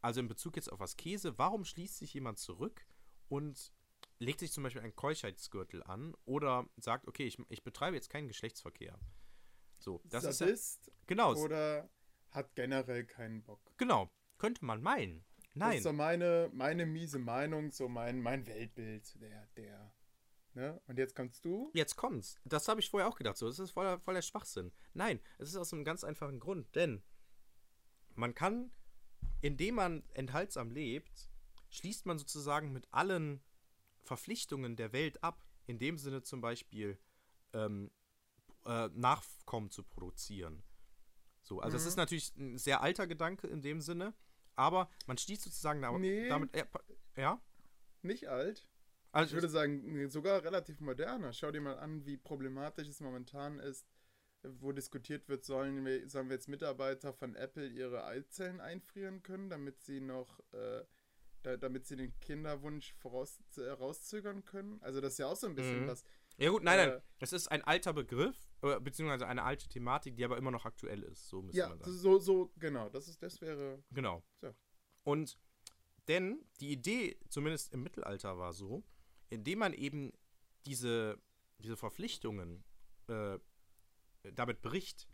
[0.00, 2.86] also in Bezug jetzt auf Askese, warum schließt sich jemand zurück
[3.28, 3.72] und
[4.18, 8.28] legt sich zum Beispiel einen Keuschheitsgürtel an oder sagt, okay, ich, ich betreibe jetzt keinen
[8.28, 8.98] Geschlechtsverkehr.
[9.78, 10.86] So, das Sadist ist.
[10.86, 11.34] Ja, genau.
[11.34, 11.90] Oder
[12.36, 13.60] hat generell keinen Bock.
[13.78, 15.24] Genau, könnte man meinen.
[15.54, 15.70] Nein.
[15.70, 19.92] Das ist so meine, meine miese Meinung, so mein, mein Weltbild, der, der.
[20.52, 20.80] Ne?
[20.86, 21.70] Und jetzt kommst du?
[21.72, 22.38] Jetzt kommt's.
[22.44, 23.38] Das habe ich vorher auch gedacht.
[23.38, 24.70] So, das ist voller, voller Schwachsinn.
[24.92, 26.74] Nein, es ist aus einem ganz einfachen Grund.
[26.74, 27.02] Denn
[28.14, 28.70] man kann,
[29.40, 31.30] indem man enthaltsam lebt,
[31.70, 33.42] schließt man sozusagen mit allen
[34.02, 35.42] Verpflichtungen der Welt ab.
[35.66, 36.98] In dem Sinne zum Beispiel
[37.54, 37.90] ähm,
[38.66, 40.62] äh, Nachkommen zu produzieren.
[41.46, 41.88] So, also es mhm.
[41.88, 44.14] ist natürlich ein sehr alter Gedanke in dem Sinne.
[44.56, 46.00] aber man schließt sozusagen damit.
[46.00, 46.28] Nee.
[46.28, 46.64] damit äh,
[47.16, 47.40] ja?
[48.02, 48.66] Nicht alt.
[49.12, 51.32] Also, Ich würde sagen, sogar relativ moderner.
[51.32, 53.86] Schau dir mal an, wie problematisch es momentan ist,
[54.42, 59.48] wo diskutiert wird, sollen wir, sollen wir jetzt Mitarbeiter von Apple ihre Eizellen einfrieren können,
[59.50, 60.84] damit sie noch, äh,
[61.42, 64.80] da, damit sie den Kinderwunsch voraus, äh, rauszögern können.
[64.82, 65.88] Also das ist ja auch so ein bisschen Mhm.
[65.88, 66.04] was.
[66.38, 66.98] ja, gut, nein, nein.
[66.98, 71.02] äh, Es ist ein alter Begriff, beziehungsweise eine alte Thematik, die aber immer noch aktuell
[71.02, 71.28] ist.
[71.28, 71.92] So müsste Ja, man sagen.
[71.92, 72.88] so, so, genau.
[72.88, 73.82] Das ist, das wäre.
[73.90, 74.22] Genau.
[74.40, 74.54] So.
[75.04, 75.38] Und
[76.08, 78.82] denn die Idee, zumindest im Mittelalter, war so,
[79.28, 80.12] indem man eben
[80.64, 81.18] diese,
[81.58, 82.64] diese Verpflichtungen
[83.08, 83.38] äh,
[84.34, 85.08] damit bricht,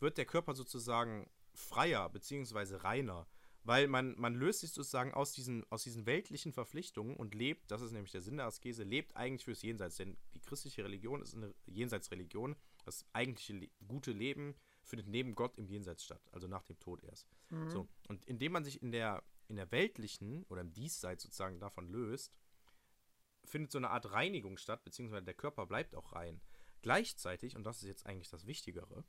[0.00, 2.76] wird der Körper sozusagen freier bzw.
[2.76, 3.26] reiner.
[3.64, 7.82] Weil man, man löst sich sozusagen aus diesen, aus diesen weltlichen Verpflichtungen und lebt, das
[7.82, 9.96] ist nämlich der Sinn der Askese, lebt eigentlich fürs Jenseits.
[9.96, 12.56] Denn die christliche Religion ist eine Jenseitsreligion.
[12.88, 17.04] Das eigentliche Le gute Leben findet neben Gott im Jenseits statt, also nach dem Tod
[17.04, 17.28] erst.
[17.50, 17.68] Mhm.
[17.68, 21.86] So, und indem man sich in der, in der weltlichen oder im Diesseits sozusagen davon
[21.90, 22.38] löst,
[23.44, 26.40] findet so eine Art Reinigung statt, beziehungsweise der Körper bleibt auch rein.
[26.80, 29.04] Gleichzeitig, und das ist jetzt eigentlich das Wichtigere,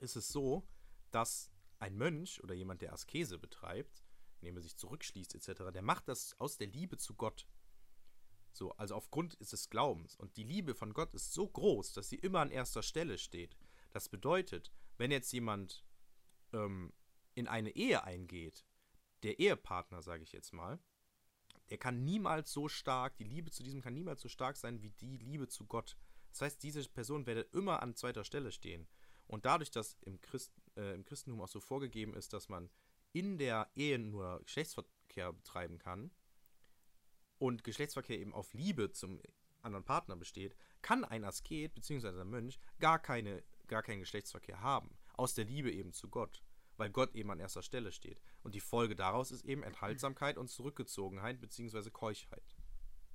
[0.00, 0.66] ist es so,
[1.12, 4.02] dass ein Mönch oder jemand, der Askese betreibt,
[4.40, 7.46] indem er sich zurückschließt etc., der macht das aus der Liebe zu Gott.
[8.58, 10.16] So, also aufgrund des Glaubens.
[10.16, 13.56] Und die Liebe von Gott ist so groß, dass sie immer an erster Stelle steht.
[13.90, 15.84] Das bedeutet, wenn jetzt jemand
[16.52, 16.92] ähm,
[17.36, 18.66] in eine Ehe eingeht,
[19.22, 20.80] der Ehepartner, sage ich jetzt mal,
[21.70, 24.90] der kann niemals so stark, die Liebe zu diesem kann niemals so stark sein wie
[24.90, 25.96] die Liebe zu Gott.
[26.30, 28.88] Das heißt, diese Person werde immer an zweiter Stelle stehen.
[29.28, 32.70] Und dadurch, dass im, Christ, äh, im Christentum auch so vorgegeben ist, dass man
[33.12, 36.10] in der Ehe nur Geschlechtsverkehr betreiben kann
[37.38, 39.20] und Geschlechtsverkehr eben auf Liebe zum
[39.62, 42.08] anderen Partner besteht, kann ein Asket bzw.
[42.20, 44.96] ein Mönch gar, keine, gar keinen Geschlechtsverkehr haben.
[45.14, 46.42] Aus der Liebe eben zu Gott.
[46.76, 48.20] Weil Gott eben an erster Stelle steht.
[48.44, 51.90] Und die Folge daraus ist eben Enthaltsamkeit und Zurückgezogenheit bzw.
[51.90, 52.56] Keuchheit.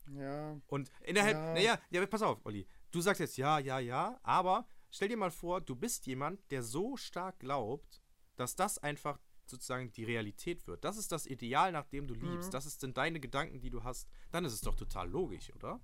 [0.07, 0.59] Ja.
[0.67, 1.53] Und innerhalb, Ja.
[1.53, 2.67] naja, ja, pass auf, Olli.
[2.91, 6.61] Du sagst jetzt ja, ja, ja, aber stell dir mal vor, du bist jemand, der
[6.61, 8.01] so stark glaubt,
[8.35, 10.83] dass das einfach sozusagen die Realität wird.
[10.83, 12.49] Das ist das Ideal, nach dem du liebst.
[12.49, 12.51] Mhm.
[12.51, 14.07] Das ist, sind deine Gedanken, die du hast.
[14.31, 15.79] Dann ist es doch total logisch, oder?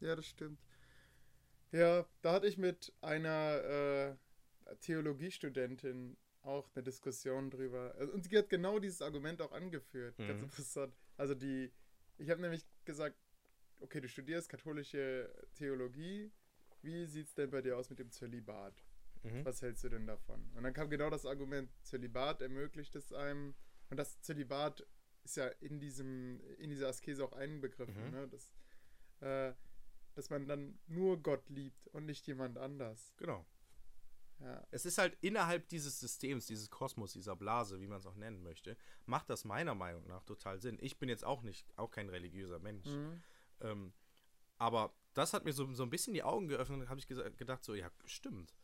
[0.00, 0.60] Ja, das stimmt.
[1.72, 4.16] Ja, da hatte ich mit einer
[4.70, 7.94] äh, Theologiestudentin auch eine Diskussion drüber.
[7.98, 10.16] Also, Und sie hat genau dieses Argument auch angeführt.
[10.18, 10.44] Ganz Mhm.
[10.44, 10.94] interessant.
[11.16, 11.70] Also die,
[12.16, 13.16] ich habe nämlich gesagt,
[13.80, 16.30] okay, du studierst katholische Theologie.
[16.80, 18.84] Wie sieht's denn bei dir aus mit dem Zölibat?
[19.22, 19.44] Mhm.
[19.44, 20.50] Was hältst du denn davon?
[20.54, 23.54] Und dann kam genau das Argument, Zölibat ermöglicht es einem.
[23.90, 24.86] Und das Zölibat
[25.24, 28.10] ist ja in diesem, in dieser Askese auch einbegriffen, Mhm.
[28.10, 28.28] ne?
[28.28, 28.54] Das,
[29.20, 29.52] äh,
[30.14, 33.14] dass man dann nur Gott liebt und nicht jemand anders.
[33.16, 33.46] Genau.
[34.40, 34.64] Ja.
[34.70, 38.42] Es ist halt innerhalb dieses Systems, dieses Kosmos, dieser Blase, wie man es auch nennen
[38.42, 40.78] möchte, macht das meiner Meinung nach total Sinn.
[40.80, 42.86] Ich bin jetzt auch nicht, auch kein religiöser Mensch.
[42.86, 43.20] Mhm.
[43.60, 43.92] Ähm,
[44.56, 47.30] aber das hat mir so, so ein bisschen die Augen geöffnet und habe ich gesa-
[47.30, 48.54] gedacht, so, ja, stimmt.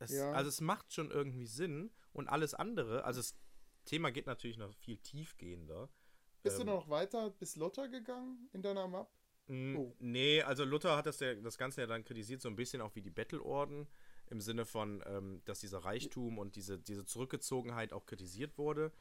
[0.00, 0.32] Es, Ja.
[0.32, 3.36] Also es macht schon irgendwie Sinn und alles andere, also das
[3.84, 5.88] Thema geht natürlich noch viel tiefgehender.
[6.42, 9.08] Bist Ähm, du noch weiter bis Luther gegangen in deiner Map?
[9.46, 9.94] Mm, Oh.
[9.98, 12.94] Nee, also Luther hat das, ja, das Ganze ja dann kritisiert, so ein bisschen auch
[12.94, 13.86] wie die Bettelorden,
[14.28, 18.92] im Sinne von, ähm, dass dieser Reichtum und diese, diese Zurückgezogenheit auch kritisiert wurde.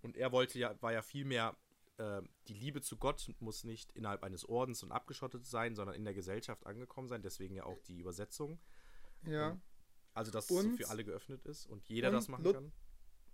[0.00, 1.56] Und er wollte ja, war ja vielmehr,
[1.96, 6.04] äh, die Liebe zu Gott muss nicht innerhalb eines Ordens und abgeschottet sein, sondern in
[6.04, 8.60] der Gesellschaft angekommen sein, deswegen ja auch die Übersetzung.
[9.26, 9.58] Ja.
[10.14, 12.72] Also, dass es Und- für alle geöffnet ist und jeder und das machen Lut- kann.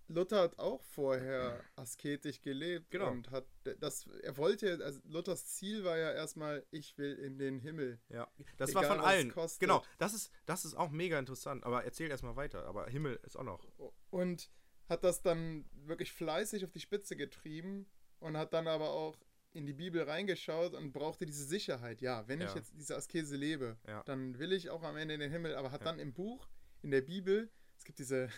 [0.09, 3.13] Luther hat auch vorher asketisch gelebt Genau.
[3.13, 3.47] und hat
[3.79, 8.01] das, er wollte, also Luthers Ziel war ja erstmal, ich will in den Himmel.
[8.09, 8.27] Ja,
[8.57, 9.33] das Egal, war von es allen.
[9.61, 11.63] Genau, das ist, das ist auch mega interessant.
[11.63, 12.65] Aber erzähl erstmal weiter.
[12.67, 13.65] Aber Himmel ist auch noch.
[14.11, 14.51] Und
[14.89, 17.87] hat das dann wirklich fleißig auf die Spitze getrieben
[18.19, 19.17] und hat dann aber auch
[19.53, 22.01] in die Bibel reingeschaut und brauchte diese Sicherheit.
[22.01, 22.57] Ja, wenn ich Ja.
[22.57, 24.03] jetzt diese Askese lebe, Ja.
[24.05, 25.55] dann will ich auch am Ende in den Himmel.
[25.55, 25.85] Aber hat Ja.
[25.85, 26.49] dann im Buch,
[26.83, 28.29] in der Bibel, es gibt diese,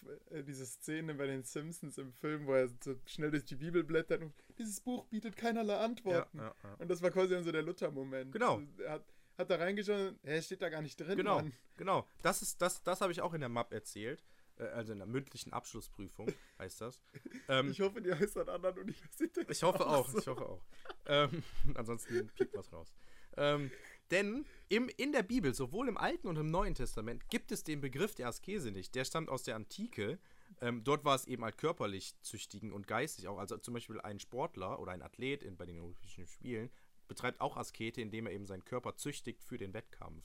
[0.30, 3.84] äh, diese Szene bei den Simpsons im Film, wo er so schnell durch die Bibel
[3.84, 6.38] blättert und dieses Buch bietet keinerlei Antworten.
[6.38, 6.74] ja, ja.
[6.78, 8.32] Und das war quasi dann so der Luther-Moment.
[8.32, 8.56] Genau.
[8.58, 9.04] Also Er hat,
[9.38, 11.52] hat da reingeschaut, hä, steht da gar nicht drin, Genau, Mann.
[11.76, 12.08] genau.
[12.22, 14.24] Das ist das, das habe ich auch in der MAP erzählt.
[14.58, 16.26] Äh, also in der mündlichen Abschlussprüfung
[16.58, 17.02] heißt das.
[17.48, 19.50] Ähm, Ich hoffe, die heißt an anderen Universitäten.
[19.52, 20.18] ich hoffe auch, so.
[20.18, 20.62] ich hoffe auch.
[21.06, 21.42] Ähm,
[21.74, 22.94] ansonsten piept was raus.
[23.38, 23.70] Ähm,
[24.10, 27.80] denn im, in der Bibel, sowohl im Alten und im Neuen Testament, gibt es den
[27.80, 28.94] Begriff der Askese nicht.
[28.94, 30.18] Der stammt aus der Antike.
[30.60, 33.38] Ähm, dort war es eben halt körperlich züchtigen und geistig auch.
[33.38, 36.70] Also zum Beispiel ein Sportler oder ein Athlet in, bei den Olympischen Spielen
[37.08, 40.24] betreibt auch Askete, indem er eben seinen Körper züchtigt für den Wettkampf.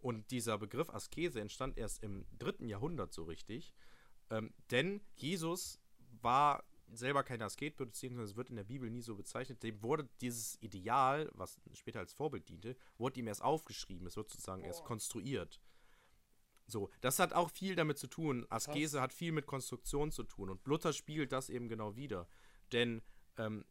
[0.00, 3.74] Und dieser Begriff Askese entstand erst im dritten Jahrhundert so richtig.
[4.30, 5.80] Ähm, denn Jesus
[6.22, 10.60] war selber kein Asket, beziehungsweise wird in der Bibel nie so bezeichnet, dem wurde dieses
[10.62, 15.60] Ideal, was später als Vorbild diente, wurde ihm erst aufgeschrieben, es wird sozusagen erst konstruiert.
[16.66, 18.46] So, das hat auch viel damit zu tun.
[18.48, 19.02] Askese Krass.
[19.02, 22.28] hat viel mit Konstruktion zu tun und Luther spiegelt das eben genau wieder.
[22.72, 23.02] Denn,
[23.36, 23.64] ähm,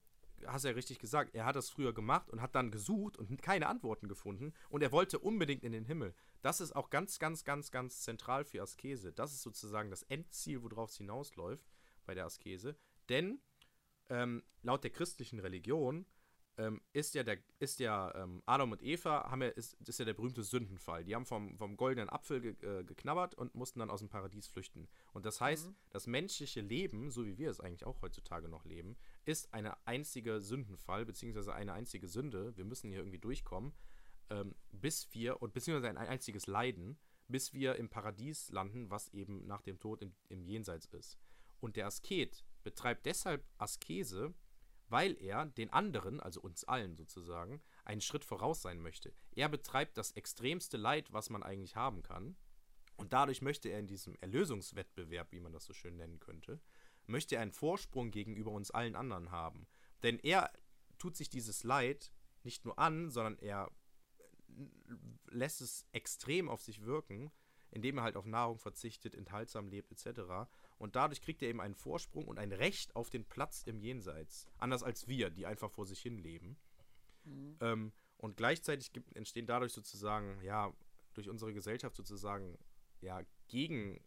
[0.45, 3.67] hast ja richtig gesagt, er hat das früher gemacht und hat dann gesucht und keine
[3.67, 6.13] Antworten gefunden und er wollte unbedingt in den Himmel.
[6.41, 9.11] Das ist auch ganz, ganz, ganz, ganz zentral für Askese.
[9.11, 11.69] Das ist sozusagen das Endziel, worauf es hinausläuft
[12.05, 12.75] bei der Askese.
[13.09, 13.39] Denn
[14.09, 16.05] ähm, laut der christlichen Religion
[16.59, 20.05] ähm, ist ja, der, ist ja ähm, Adam und Eva, haben ja, ist, ist ja
[20.05, 21.05] der berühmte Sündenfall.
[21.05, 24.47] Die haben vom, vom goldenen Apfel ge, äh, geknabbert und mussten dann aus dem Paradies
[24.47, 24.89] flüchten.
[25.13, 28.97] Und das heißt, das menschliche Leben, so wie wir es eigentlich auch heutzutage noch leben,
[29.23, 32.55] ist eine einzige Sündenfall, beziehungsweise eine einzige Sünde.
[32.57, 33.73] Wir müssen hier irgendwie durchkommen,
[34.29, 36.99] ähm, bis wir, und beziehungsweise ein einziges Leiden,
[37.29, 41.17] bis wir im Paradies landen, was eben nach dem Tod im, im Jenseits ist.
[41.61, 44.31] Und der Asket betreibt deshalb Askese,
[44.89, 49.11] weil er den anderen, also uns allen sozusagen, einen Schritt voraus sein möchte.
[49.31, 52.35] Er betreibt das extremste Leid, was man eigentlich haben kann.
[52.95, 56.61] Und dadurch möchte er in diesem Erlösungswettbewerb, wie man das so schön nennen könnte,
[57.07, 59.67] möchte er einen Vorsprung gegenüber uns allen anderen haben.
[60.03, 60.51] Denn er
[60.99, 62.11] tut sich dieses Leid
[62.43, 63.71] nicht nur an, sondern er
[65.27, 67.31] lässt es extrem auf sich wirken,
[67.71, 70.49] indem er halt auf Nahrung verzichtet, enthaltsam lebt etc.
[70.79, 74.47] Und dadurch kriegt er eben einen Vorsprung und ein Recht auf den Platz im Jenseits.
[74.57, 76.57] Anders als wir, die einfach vor sich hin leben.
[77.59, 80.73] Ähm, und gleichzeitig gibt, entstehen dadurch sozusagen, ja,
[81.13, 82.57] durch unsere Gesellschaft sozusagen,
[83.01, 84.03] ja, Gegenentwürfe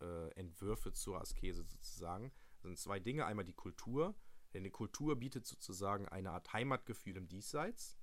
[0.00, 2.32] äh, Entwürfe zur Askese sozusagen.
[2.56, 3.26] Das sind zwei Dinge.
[3.26, 4.14] Einmal die Kultur,
[4.54, 7.98] denn die Kultur bietet sozusagen eine Art Heimatgefühl im Diesseits.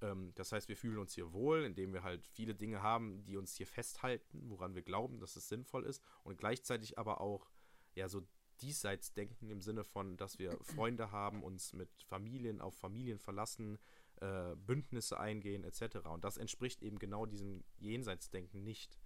[0.00, 3.36] Ähm, das heißt, wir fühlen uns hier wohl, indem wir halt viele Dinge haben, die
[3.36, 6.02] uns hier festhalten, woran wir glauben, dass es sinnvoll ist.
[6.24, 7.50] Und gleichzeitig aber auch,
[7.94, 8.22] ja, so
[8.60, 13.78] Diesseitsdenken im Sinne von, dass wir Freunde haben, uns mit Familien auf Familien verlassen,
[14.20, 16.06] äh, Bündnisse eingehen, etc.
[16.08, 18.98] Und das entspricht eben genau diesem Jenseitsdenken nicht.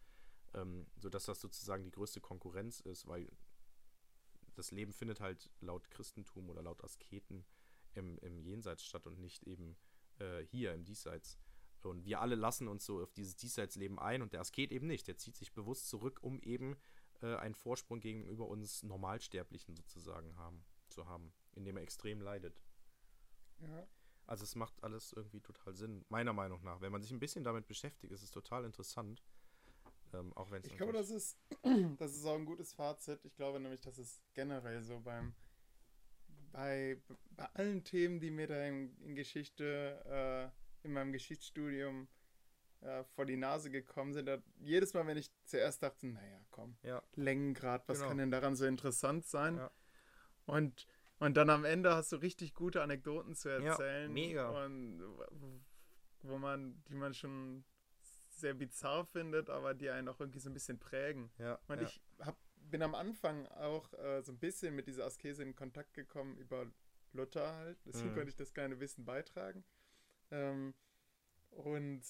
[0.55, 3.27] Ähm, sodass das sozusagen die größte Konkurrenz ist, weil
[4.55, 7.47] das Leben findet halt laut Christentum oder laut Asketen
[7.95, 9.77] im, im Jenseits statt und nicht eben
[10.23, 11.39] äh, hier im Diesseits.
[11.83, 15.09] Und wir alle lassen uns so auf dieses Diesseitsleben ein und der Asket eben nicht.
[15.09, 16.77] Der zieht sich bewusst zurück, um eben
[17.23, 22.63] äh, einen Vorsprung gegenüber uns Normalsterblichen sozusagen haben, zu haben, indem er extrem leidet.
[23.61, 23.87] Ja.
[24.27, 26.81] Also es macht alles irgendwie total Sinn, meiner Meinung nach.
[26.81, 29.23] Wenn man sich ein bisschen damit beschäftigt, ist es total interessant.
[30.13, 31.39] Ähm, auch wenn es Ich glaube, das ist,
[31.99, 33.25] das ist auch ein gutes Fazit.
[33.25, 35.35] Ich glaube nämlich, dass es generell so beim
[36.53, 36.99] bei,
[37.37, 40.53] bei allen Themen, die mir da in, in Geschichte,
[40.85, 42.09] äh, in meinem Geschichtsstudium
[42.81, 44.29] äh, vor die Nase gekommen sind,
[44.61, 48.09] jedes Mal, wenn ich zuerst dachte, naja, komm, ja, Längengrad, was Genau.
[48.09, 49.57] kann denn daran so interessant sein?
[49.57, 49.71] Ja.
[50.47, 50.87] Und,
[51.19, 54.13] und dann am Ende hast du richtig gute Anekdoten zu Ja, erzählen.
[54.13, 54.65] mega.
[54.65, 55.01] Und
[56.23, 57.65] wo man, die man schon
[58.29, 61.31] sehr bizarr findet, aber die einen auch irgendwie so ein bisschen prägen.
[61.39, 61.87] ja, Und ja.
[61.87, 62.37] ich hab,
[62.73, 66.67] bin am Anfang auch äh, so ein bisschen mit dieser Askese in Kontakt gekommen über
[67.13, 67.79] Luther halt.
[67.87, 68.15] Deswegen Mhm.
[68.15, 69.65] konnte ich das kleine Wissen beitragen.
[70.33, 70.75] Ähm,
[71.51, 72.03] und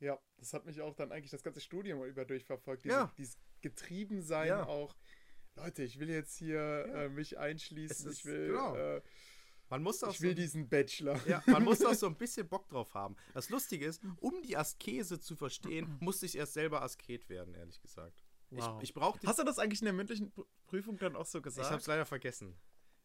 [0.00, 2.84] ja, das hat mich auch dann eigentlich das ganze Studium über durchverfolgt.
[2.84, 3.12] Diese, Ja.
[3.16, 4.66] Dieses Getriebensein Ja.
[4.66, 4.94] auch.
[5.56, 7.02] Leute, ich will jetzt hier Ja.
[7.04, 8.10] äh, mich einschließen.
[8.10, 8.74] Ist- ich will, genau.
[8.76, 9.00] äh,
[9.70, 11.18] Man muss auch ich will so, diesen Bachelor.
[11.26, 13.16] ja, man muss auch so ein bisschen Bock drauf haben.
[13.32, 17.80] Das Lustige ist, um die Askese zu verstehen, musste ich erst selber Asket werden, ehrlich
[17.80, 18.23] gesagt.
[18.50, 18.78] Wow.
[18.82, 21.38] Ich, ich brauchte Hast du das eigentlich in der mündlichen Pr- Prüfung dann auch so
[21.38, 21.70] Ich gesagt?
[21.70, 22.56] hab's leider vergessen.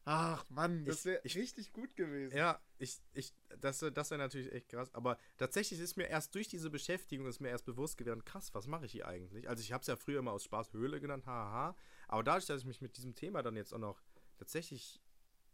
[0.06, 2.36] Ach Mann, das wäre ich- richtig gut gewesen.
[2.36, 4.94] Ja, ich, ich, das, das wäre natürlich echt krass.
[4.96, 8.66] Aber tatsächlich ist mir erst durch diese Beschäftigung ist mir erst bewusst geworden, krass, was
[8.66, 9.48] mache ich hier eigentlich?
[9.50, 11.76] Also ich habe es ja früher immer aus Spaß Höhle genannt, haha.
[12.08, 14.02] Aber dadurch, dass ich mich mit diesem Thema dann jetzt auch noch
[14.38, 15.00] tatsächlich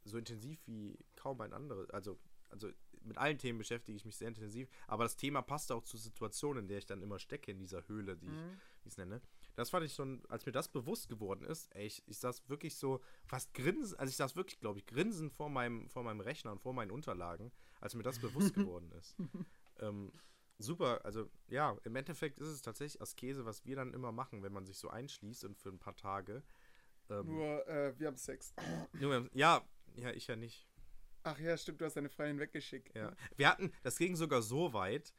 [0.05, 2.19] so intensiv wie kaum ein anderes, also,
[2.49, 2.69] also
[3.01, 6.57] mit allen Themen beschäftige ich mich sehr intensiv, aber das Thema passt auch zur Situation,
[6.57, 8.51] in der ich dann immer stecke in dieser Höhle, die ich Mhm.
[8.83, 9.21] wie ich es nenne.
[9.55, 12.75] Das fand ich schon, als mir das bewusst geworden ist, ey, ich, ich saß wirklich
[12.75, 16.51] so fast grinsen, also ich saß wirklich, glaube ich, grinsen vor meinem, vor meinem Rechner
[16.51, 19.15] und vor meinen Unterlagen, als mir das bewusst geworden ist.
[19.79, 20.11] Ähm,
[20.57, 24.53] super, also ja, im Endeffekt ist es tatsächlich Askese, was wir dann immer machen, wenn
[24.53, 26.43] man sich so einschließt und für ein paar Tage.
[27.09, 28.53] Ähm, Nur, äh, wir haben Sex.
[28.93, 29.61] nur, ja,
[29.95, 30.67] ja, ich ja nicht.
[31.23, 32.95] Ach ja, stimmt, du hast deine Freundin weggeschickt.
[32.95, 33.11] Ja.
[33.35, 35.13] Wir hatten, das ging sogar so weit.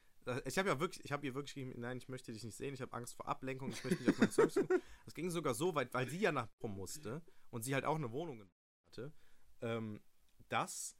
[0.44, 2.74] Ich habe ja wirklich, ich habe ihr wirklich geschrieben, nein, ich möchte dich nicht sehen,
[2.74, 4.82] ich habe Angst vor Ablenkung, ich möchte nicht auf mein Zeug gucken.
[5.04, 7.94] Das ging sogar so weit, weil sie ja nach Bochum musste und sie halt auch
[7.94, 8.44] eine Wohnung
[8.88, 9.12] hatte,
[9.60, 10.00] ähm,
[10.48, 10.96] dass,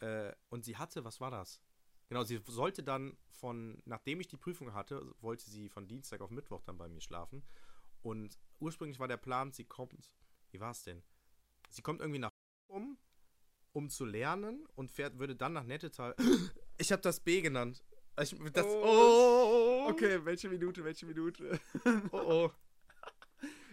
[0.00, 1.60] äh, und sie hatte, was war das?
[2.08, 6.30] Genau, sie sollte dann von, nachdem ich die Prüfung hatte, wollte sie von Dienstag auf
[6.30, 7.42] Mittwoch dann bei mir schlafen.
[8.02, 10.12] Und ursprünglich war der Plan, sie kommt,
[10.50, 11.02] wie war es denn?
[11.70, 12.30] sie kommt irgendwie nach
[12.68, 12.98] um,
[13.72, 16.14] um zu lernen und fährt, würde dann nach Nettetal.
[16.78, 17.82] Ich habe das B genannt.
[18.22, 21.60] Ich, das, Oh, oh, Okay, welche Minute, welche Minute?
[22.12, 22.50] Oh, oh.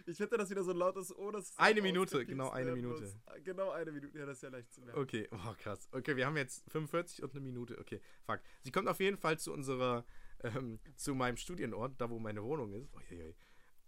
[0.06, 2.82] Ich finde das wieder so ein lautes O, dass es Eine Minute, genau eine werden
[2.82, 3.04] Minute.
[3.04, 3.44] muss.
[3.46, 5.00] Genau eine Minute, ja, das ist ja leicht zu merken.
[5.00, 5.88] Okay, oh krass.
[5.94, 7.78] Okay, wir haben jetzt 45 und eine Minute.
[7.80, 8.42] Okay, fuck.
[8.64, 10.04] Sie kommt auf jeden Fall zu unserer,
[10.44, 12.94] ähm, zu meinem Studienort, da wo meine Wohnung ist.
[12.94, 13.34] Uiuiui.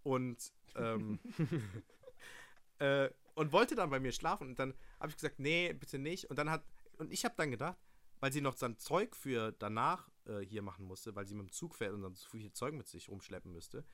[0.04, 1.20] Und, ähm,
[2.80, 4.48] äh, und wollte dann bei mir schlafen.
[4.48, 6.30] Und dann habe ich gesagt, nee, bitte nicht.
[6.30, 6.64] Und dann hat,
[6.98, 7.78] und ich habe dann gedacht,
[8.22, 11.52] weil sie noch sein Zeug für danach äh, hier machen musste, weil sie mit dem
[11.52, 13.86] Zug fährt und dann so viel Zeug mit sich rumschleppen müsste,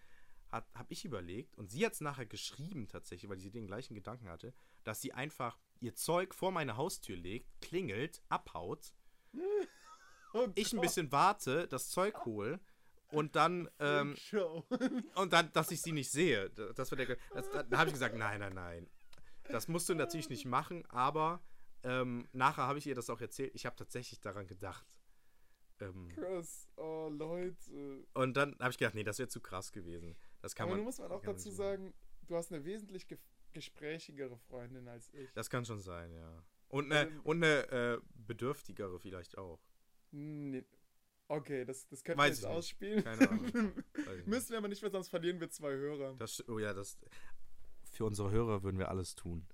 [0.52, 4.28] habe ich überlegt, und sie hat es nachher geschrieben tatsächlich, weil sie den gleichen Gedanken
[4.28, 4.54] hatte,
[4.84, 8.92] dass sie einfach ihr Zeug vor meine Haustür legt, klingelt, abhaut,
[10.34, 12.60] Oh ich ein bisschen warte, das Zeug hole
[13.10, 14.16] und dann, ähm,
[15.16, 16.50] und dann, dass ich sie nicht sehe.
[16.50, 18.90] Das war der, das, da da habe ich gesagt, nein, nein, nein.
[19.50, 21.42] Das musst du natürlich nicht machen, aber
[21.84, 23.52] ähm, nachher habe ich ihr das auch erzählt.
[23.56, 24.86] Ich habe tatsächlich daran gedacht.
[25.82, 28.06] Ähm, Krass, oh Leute.
[28.14, 30.16] und dann habe ich gedacht, nee, das wäre zu krass gewesen.
[30.42, 30.80] Das kann Aber man.
[30.80, 31.94] nun muss man auch dazu sagen,
[32.28, 33.18] du hast eine wesentlich ge
[33.54, 35.30] gesprächigere Freundin als ich.
[35.34, 36.42] Das kann schon sein, ja.
[36.70, 39.60] Und eine, Ähm, und eine äh, bedürftigere vielleicht auch.
[40.12, 40.64] Nee.
[41.28, 43.04] Okay, das, das können wir ich jetzt ausspielen.
[43.04, 43.74] Keine Ahnung.
[44.26, 46.16] Müssen wir aber nicht, weil sonst verlieren wir zwei Hörer.
[46.18, 46.98] Das, oh ja, das.
[47.92, 49.46] Für unsere Hörer würden wir alles tun.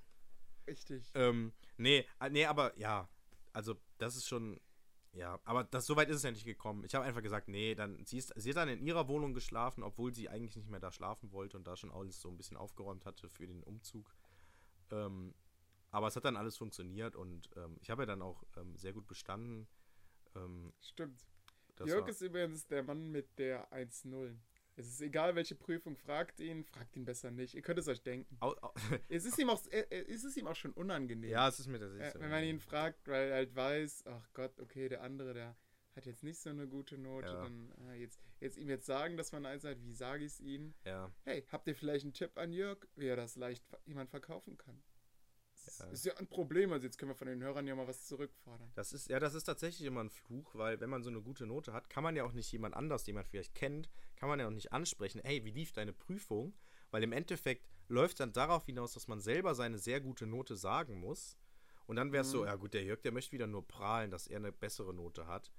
[0.67, 1.09] Richtig.
[1.15, 3.09] Ähm, nee, äh, nee, aber ja.
[3.53, 4.59] Also, das ist schon.
[5.17, 6.83] Ja, aber das, so weit ist es ja nicht gekommen.
[6.83, 9.81] Ich habe einfach gesagt, nee, dann, sie, ist, sie hat dann in ihrer Wohnung geschlafen,
[9.81, 12.55] obwohl sie eigentlich nicht mehr da schlafen wollte und da schon alles so ein bisschen
[12.55, 14.15] aufgeräumt hatte für den Umzug.
[14.91, 15.33] Ähm,
[15.89, 18.93] aber es hat dann alles funktioniert und ähm, ich habe ja dann auch ähm, sehr
[18.93, 19.67] gut bestanden.
[20.35, 21.25] Ähm, Stimmt.
[21.83, 24.37] Jörg war- ist übrigens der Mann mit der 1-0.
[24.79, 27.55] Es ist egal, welche Prüfung, fragt ihn, fragt ihn besser nicht.
[27.55, 28.37] Ihr könnt es euch denken.
[28.39, 28.73] au, au,
[29.09, 31.29] Es ist ihm auch, äh, äh, es ist ihm auch schon unangenehm.
[31.31, 32.19] ja, es ist mir äh, tatsächlich so.
[32.19, 35.55] wenn man ihn fragt, weil er halt weiß, ach Gott, okay, der andere, der
[35.95, 37.41] hat jetzt nicht so eine gute Note, Ja.
[37.41, 40.39] dann äh, jetzt, jetzt ihm jetzt sagen, dass man eins hat, wie sage ich es
[40.41, 40.75] ihm?
[40.85, 44.57] Ja, Hey, habt ihr vielleicht einen Tipp an Jörg, wie er das leicht jemand verkaufen
[44.57, 44.79] kann?
[45.67, 45.85] Das Ja.
[45.91, 48.71] ist ja ein Problem, also jetzt können wir von den Hörern ja mal was zurückfordern.
[48.73, 51.45] Das ist, ja, das ist tatsächlich immer ein Fluch, weil wenn man so eine gute
[51.45, 54.39] Note hat, kann man ja auch nicht jemand anders, den man vielleicht kennt, kann man
[54.39, 56.53] ja auch nicht ansprechen, hey, wie lief deine Prüfung?
[56.89, 60.99] Weil im Endeffekt läuft dann darauf hinaus, dass man selber seine sehr gute Note sagen
[61.01, 61.37] muss.
[61.85, 62.47] Und dann wäre es so, Mhm.
[62.47, 65.51] ja gut, der Jörg, der möchte wieder nur prahlen, dass er eine bessere Note hat.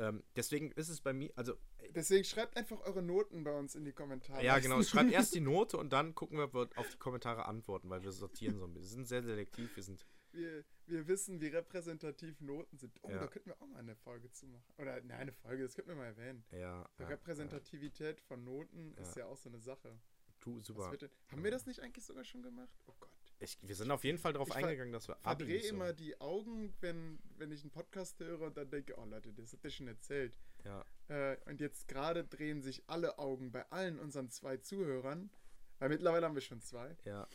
[0.00, 1.54] Ähm, deswegen ist es bei mir, also,
[1.94, 4.44] Deswegen schreibt einfach eure Noten bei uns in die Kommentare.
[4.44, 7.46] ja genau, schreibt erst die Note und dann gucken wir, ob wir auf die Kommentare
[7.46, 8.84] antworten, weil wir sortieren so ein bisschen.
[8.84, 12.92] Wir sind sehr selektiv, wir sind, wir, wir wissen, wie repräsentativ Noten sind.
[13.02, 13.18] Oh, Ja.
[13.18, 14.72] da könnten wir auch mal eine Folge zu machen.
[14.76, 16.44] Oder, nein, eine Folge, das könnten wir mal erwähnen.
[16.52, 19.22] ja, ja, Repräsentativität von Noten ist Ja.
[19.24, 19.98] ja auch so eine Sache.
[20.40, 20.96] du, super.
[20.96, 22.78] denn, haben wir das nicht eigentlich sogar schon gemacht?
[22.86, 23.10] Oh Gott.
[23.40, 25.74] Ich, wir sind auf jeden Fall darauf Ich eingegangen, dass wir Abi verdrehe nicht so-
[25.74, 29.52] immer die Augen, wenn, wenn ich einen Podcast höre und dann denke, oh Leute, das
[29.52, 30.38] habt ihr schon erzählt.
[30.64, 35.30] Ja, Äh, und jetzt gerade drehen sich alle Augen bei allen unseren zwei Zuhörern,
[35.78, 36.96] weil mittlerweile haben wir schon zwei.
[37.04, 37.28] ja.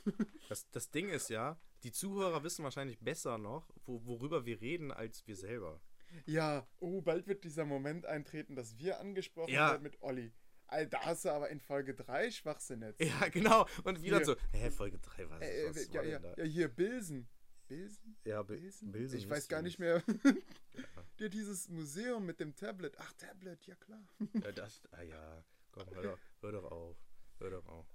[0.49, 4.91] Das, das Ding ist ja, die Zuhörer wissen wahrscheinlich besser noch, wo, worüber wir reden,
[4.91, 5.79] als wir selber.
[6.25, 9.71] Ja, oh, bald wird dieser Moment eintreten, dass wir angesprochen Ja.
[9.71, 10.31] werden mit Olli.
[10.73, 12.99] Alter, da hast du aber in Folge 3 Schwachsinn jetzt.
[13.01, 13.61] Ja, genau.
[13.83, 14.25] Und dann Hier.
[14.25, 16.33] so, hä, Folge 3, was, Äh, was äh, war ja, ja, da?
[16.37, 17.27] ja, hier, Bilsen.
[17.67, 18.17] Bilsen?
[18.25, 18.91] Ja, Bi- Bilsen?
[18.91, 20.03] Bilsen ich weiß gar ich nicht mehr.
[21.19, 22.95] ja, dieses Museum mit dem Tablet.
[22.99, 24.03] Ach, Tablet, ja klar.
[24.43, 26.97] Ja, das, ah ja, komm, hör doch, hör doch auf.
[27.39, 27.85] Hör doch auf.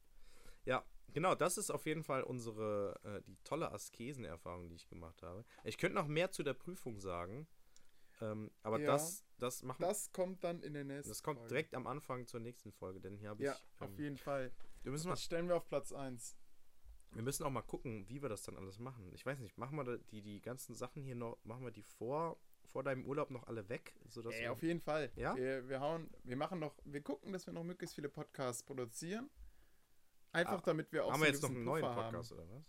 [0.64, 5.22] Ja, genau, das ist auf jeden Fall unsere, äh, die tolle Askesenerfahrung, die ich gemacht
[5.22, 5.44] habe.
[5.64, 7.46] Ich könnte noch mehr zu der Prüfung sagen,
[8.20, 11.48] ähm, aber Ja, das, das machen Das kommt dann in der nächsten Das kommt Folge.
[11.54, 13.80] direkt am Anfang zur nächsten Folge, denn hier habe Ja, ich.
[13.82, 14.52] auf Ähm, jeden Fall.
[14.82, 16.36] wir, müssen mal, Das stellen wir auf Platz 1.
[17.12, 19.12] wir müssen auch mal gucken, wie wir das dann alles machen.
[19.14, 22.38] Ich weiß nicht, machen wir die, die ganzen Sachen hier noch, machen wir die vor,
[22.66, 23.94] vor deinem Urlaub noch alle weg?
[24.08, 25.10] Sodass Ey, wir, auf jeden Fall.
[25.16, 25.34] Ja?
[25.36, 29.30] Wir, wir hauen, wir machen noch, wir gucken, dass wir noch möglichst viele Podcasts produzieren.
[30.32, 32.42] Einfach Ah, damit wir auch haben so wir jetzt noch einen neuen Puffer Podcast oder
[32.50, 32.50] was?
[32.50, 32.66] Haben.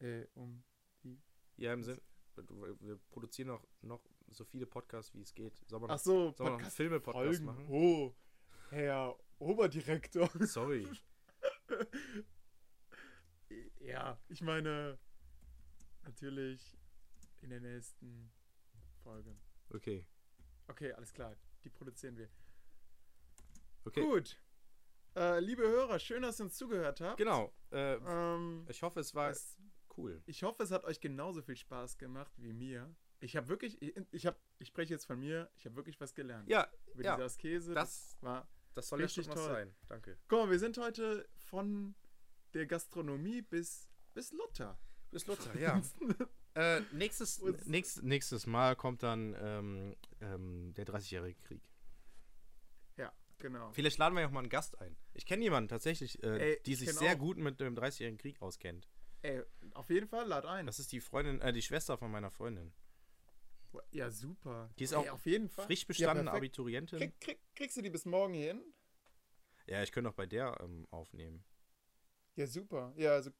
[0.00, 0.62] Äh, um,
[1.56, 2.00] Ja, im Sinn,
[2.80, 5.56] wir produzieren noch, noch so viele Podcasts, wie es geht.
[5.66, 7.44] Sollen wir ach noch, so, einen Podcast Filme-Podcast Folgen.
[7.44, 7.66] machen?
[7.68, 8.14] Oh,
[8.70, 10.30] Herr Oberdirektor.
[10.40, 10.86] Sorry.
[13.80, 14.98] ja, ich meine,
[16.04, 16.76] natürlich
[17.42, 18.30] in der nächsten
[19.02, 19.36] Folge.
[19.70, 20.06] Okay.
[20.66, 21.34] Okay, alles klar.
[21.64, 22.28] Die produzieren wir.
[23.84, 24.02] Okay.
[24.02, 24.40] Gut.
[25.16, 27.16] Äh, liebe Hörer, schön, dass ihr uns zugehört habt.
[27.16, 27.52] Genau.
[27.72, 29.57] Äh, Ähm, ich hoffe, es war es,
[29.98, 30.22] cool.
[30.26, 32.94] ich hoffe, es hat euch genauso viel Spaß gemacht wie mir.
[33.20, 33.82] Ich habe wirklich,
[34.12, 36.48] ich, habe, ich spreche jetzt von mir, ich habe wirklich was gelernt.
[36.48, 37.74] Ja, Über ja, diese Askese.
[37.74, 38.48] das- war.
[38.74, 39.52] das soll ja richtig schon was toll.
[39.52, 39.74] sein.
[39.88, 40.18] Danke.
[40.28, 41.94] Guck mal, wir sind heute von
[42.54, 44.78] der Gastronomie bis bis Luther.
[45.10, 45.80] Bis Luther, ja.
[46.54, 51.62] äh, nächstes, nächstes, nächstes Mal kommt dann ähm, ähm, der 30-jährige Krieg.
[52.96, 53.70] Ja, genau.
[53.72, 54.96] Vielleicht laden wir ja auch mal einen Gast ein.
[55.14, 57.18] Ich kenne jemanden tatsächlich, äh, Ey, die ich sich sehr auch.
[57.18, 58.88] gut mit dem 30-jährigen Krieg auskennt.
[59.22, 59.42] Ey,
[59.74, 60.66] auf jeden Fall, lad ein.
[60.66, 62.72] Das ist die Freundin, äh, die Schwester von meiner Freundin.
[63.90, 64.70] ja, super.
[64.78, 65.66] Die ist Ey, auch auf jeden Fall.
[65.66, 66.36] Frisch bestandene ja.
[66.36, 66.98] Abiturientin.
[66.98, 68.62] Krieg, krieg, kriegst du die bis morgen hin?
[69.66, 71.44] Ja, ich könnte auch bei der ähm, aufnehmen.
[72.36, 72.92] Ja, super.
[72.96, 73.30] Ja, also,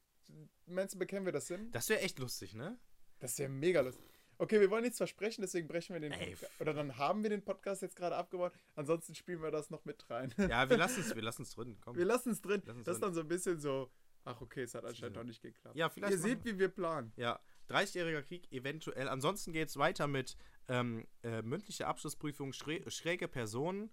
[0.65, 1.71] meinst du, bekennen wir das hin?
[1.71, 2.77] Das wäre echt lustig, ne?
[3.19, 4.05] Das ja mega lustig.
[4.37, 6.61] Okay, wir wollen nichts versprechen, deswegen brechen wir den Ey, Podcast.
[6.61, 8.53] Oder dann haben wir den Podcast jetzt gerade abgebaut.
[8.75, 10.33] Ansonsten spielen wir das noch mit rein.
[10.37, 11.77] Ja, wir lassen es wir lassen's drin.
[11.81, 11.97] Komm.
[11.97, 12.61] Wir lassen es drin.
[12.65, 13.91] Lassen's das ist dann so ein bisschen so,
[14.29, 15.75] ach okay, es hat anscheinend doch nicht geklappt.
[15.75, 17.11] Ja, vielleicht Ihr seht, wie wir planen.
[17.15, 19.07] Ja, 30-jähriger Krieg eventuell.
[19.07, 23.89] Ansonsten geht es weiter mit ähm, äh, mündliche Abschlussprüfung, schrä schräge Personen,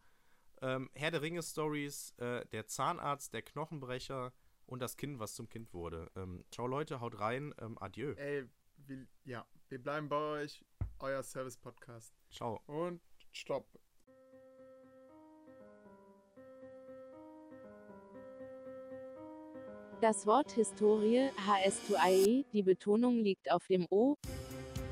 [0.62, 4.32] ähm, Herr der Ringe-Stories, äh, der Zahnarzt, der Knochenbrecher
[4.66, 6.10] und das Kind, was zum Kind wurde.
[6.16, 8.12] Ähm, ciao Leute, haut rein, ähm, adieu.
[8.14, 10.64] Ey, wir, ja, wir bleiben bei euch.
[10.98, 12.14] Euer Service-Podcast.
[12.30, 12.62] Ciao.
[12.66, 13.78] Und stopp.
[20.02, 24.16] Das Wort Historie, HS2IE, die Betonung liegt auf dem O,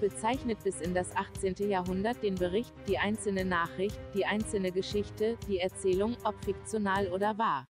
[0.00, 1.68] bezeichnet bis in das 18.
[1.68, 7.68] Jahrhundert den Bericht, die einzelne Nachricht, die einzelne Geschichte, die Erzählung, ob fiktional oder wahr.